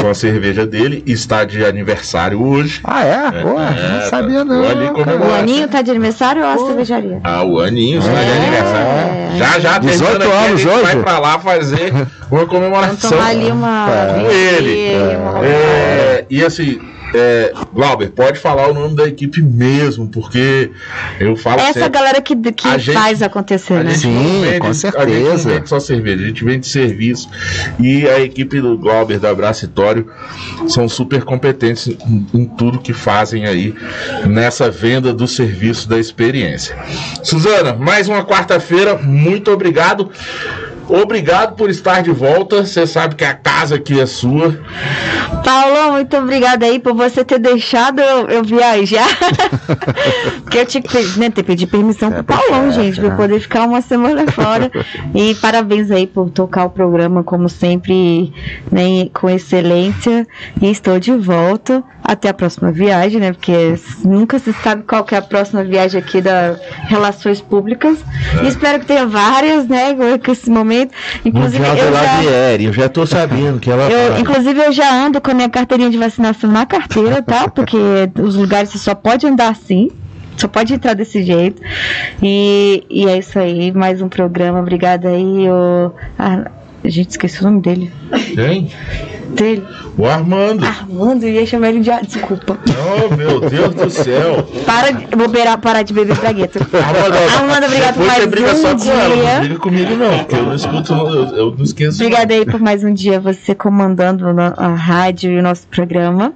[0.00, 2.80] com a cerveja dele, está de aniversário hoje.
[2.84, 3.38] Ah, é?
[3.38, 4.62] é Pô, é, não sabia não.
[4.62, 6.66] O Aninho está de aniversário ou a Pô.
[6.66, 7.20] cervejaria?
[7.24, 8.24] Ah, o Aninho está é.
[8.24, 9.38] de aniversário.
[9.38, 10.82] Já, já, 18 anos aqui, a gente hoje.
[10.82, 11.92] vai para lá fazer
[12.30, 13.10] uma comemoração.
[13.10, 13.86] Vamos ali uma...
[14.14, 14.78] Com ele.
[15.44, 16.24] É.
[16.28, 16.80] E assim,
[17.16, 20.70] é, Glauber, pode falar o nome da equipe mesmo, porque
[21.18, 23.94] eu falo Essa sempre, galera que, que a faz acontecer, né?
[23.94, 25.02] Sim, vende, com certeza.
[25.02, 27.28] A gente não vende só cerveja, a gente vende serviço.
[27.80, 30.10] E a equipe do Glauber, da Abracitório,
[30.68, 33.74] são super competentes em, em tudo que fazem aí
[34.26, 36.76] nessa venda do serviço da experiência.
[37.22, 40.10] Suzana, mais uma quarta-feira, muito obrigado.
[40.88, 42.64] Obrigado por estar de volta.
[42.64, 44.58] Você sabe que a casa aqui é sua.
[45.44, 49.08] Paulo, muito obrigada aí por você ter deixado eu, eu viajar.
[50.42, 53.40] Porque eu tinha que né, ter pedido permissão é, pro Paulão, é, gente, para poder
[53.40, 54.70] ficar uma semana fora.
[55.14, 58.32] E parabéns aí por tocar o programa, como sempre,
[58.70, 60.26] né, com excelência.
[60.60, 61.82] E estou de volta.
[62.08, 63.32] Até a próxima viagem, né?
[63.32, 67.98] Porque nunca se sabe qual que é a próxima viagem aqui da Relações Públicas.
[68.40, 68.44] É.
[68.44, 69.96] E espero que tenha várias, né?
[70.24, 70.92] Com esse momento.
[71.24, 72.22] Inclusive, eu já,
[72.60, 73.90] eu já tô sabendo que ela.
[73.90, 77.48] Eu, inclusive, eu já ando com a minha carteirinha de vacinação na carteira, tá?
[77.50, 77.76] Porque
[78.20, 79.90] os lugares você só pode andar assim.
[80.36, 81.60] Só pode entrar desse jeito.
[82.22, 83.72] E, e é isso aí.
[83.72, 84.60] Mais um programa.
[84.60, 85.50] Obrigada aí.
[85.50, 86.50] O, a,
[86.84, 87.92] a gente esqueceu o nome dele.
[88.34, 88.70] Quem?
[89.30, 89.64] Dele.
[89.98, 90.64] O Armando.
[90.64, 91.90] Armando, ia chamar ele de.
[92.06, 92.58] Desculpa.
[92.68, 94.46] Oh, meu Deus do céu.
[94.64, 95.16] Para de.
[95.16, 96.60] Vou berar, parar de beber bragueta.
[96.60, 98.92] Armando, Armando obrigado por mais briga um só dia.
[98.92, 102.02] Com ela, não briga comigo, não, porque eu não escuto, eu, eu não esqueço.
[102.02, 106.32] Obrigada aí por mais um dia você comandando a rádio e o nosso programa.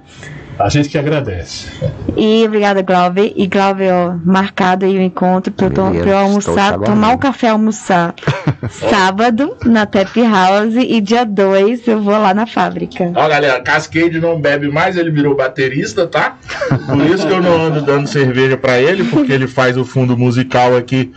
[0.59, 1.67] A gente que agradece.
[2.15, 3.33] E obrigada, Glauber.
[3.35, 8.13] E Glauber, ó, marcado aí o encontro para eu, eu almoçar, tomar um café almoçar
[8.69, 13.11] sábado na Tap House e dia 2 eu vou lá na fábrica.
[13.15, 16.37] Ó, galera, Cascade não bebe mais, ele virou baterista, tá?
[16.85, 20.17] Por isso que eu não ando dando cerveja para ele, porque ele faz o fundo
[20.17, 21.11] musical aqui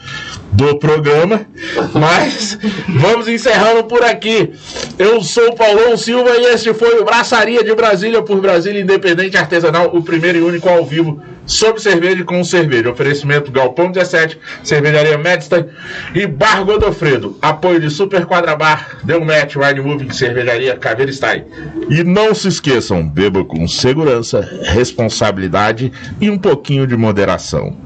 [0.55, 1.47] do programa.
[1.93, 4.53] Mas vamos encerrando por aqui.
[4.99, 9.37] Eu sou o Paulão Silva e este foi o Braçaria de Brasília por Brasília Independente
[9.37, 12.91] Artesanal, o primeiro e único ao vivo sobre cerveja e com cerveja.
[12.91, 15.67] Oferecimento Galpão 17, Cervejaria Medstein
[16.15, 17.37] e Bar Godofredo.
[17.43, 21.45] Apoio de Super Quadrabar, Delmet, Wine Moving, Cervejaria Caveira Style.
[21.91, 27.77] E não se esqueçam, beba com segurança, responsabilidade e um pouquinho de moderação.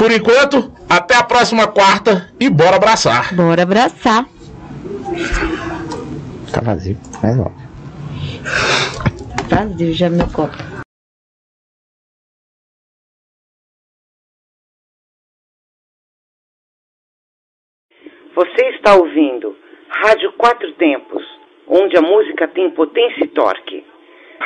[0.00, 3.34] Por enquanto, até a próxima quarta e bora abraçar.
[3.34, 4.24] Bora abraçar.
[6.50, 7.52] Tá vazio, mas ó.
[9.50, 10.56] Vazio já meu copo.
[18.34, 19.54] Você está ouvindo
[19.90, 21.22] Rádio Quatro Tempos,
[21.68, 23.84] onde a música tem potência e torque.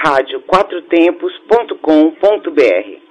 [0.04, 3.03] Rádio Quatro Tempos.com.br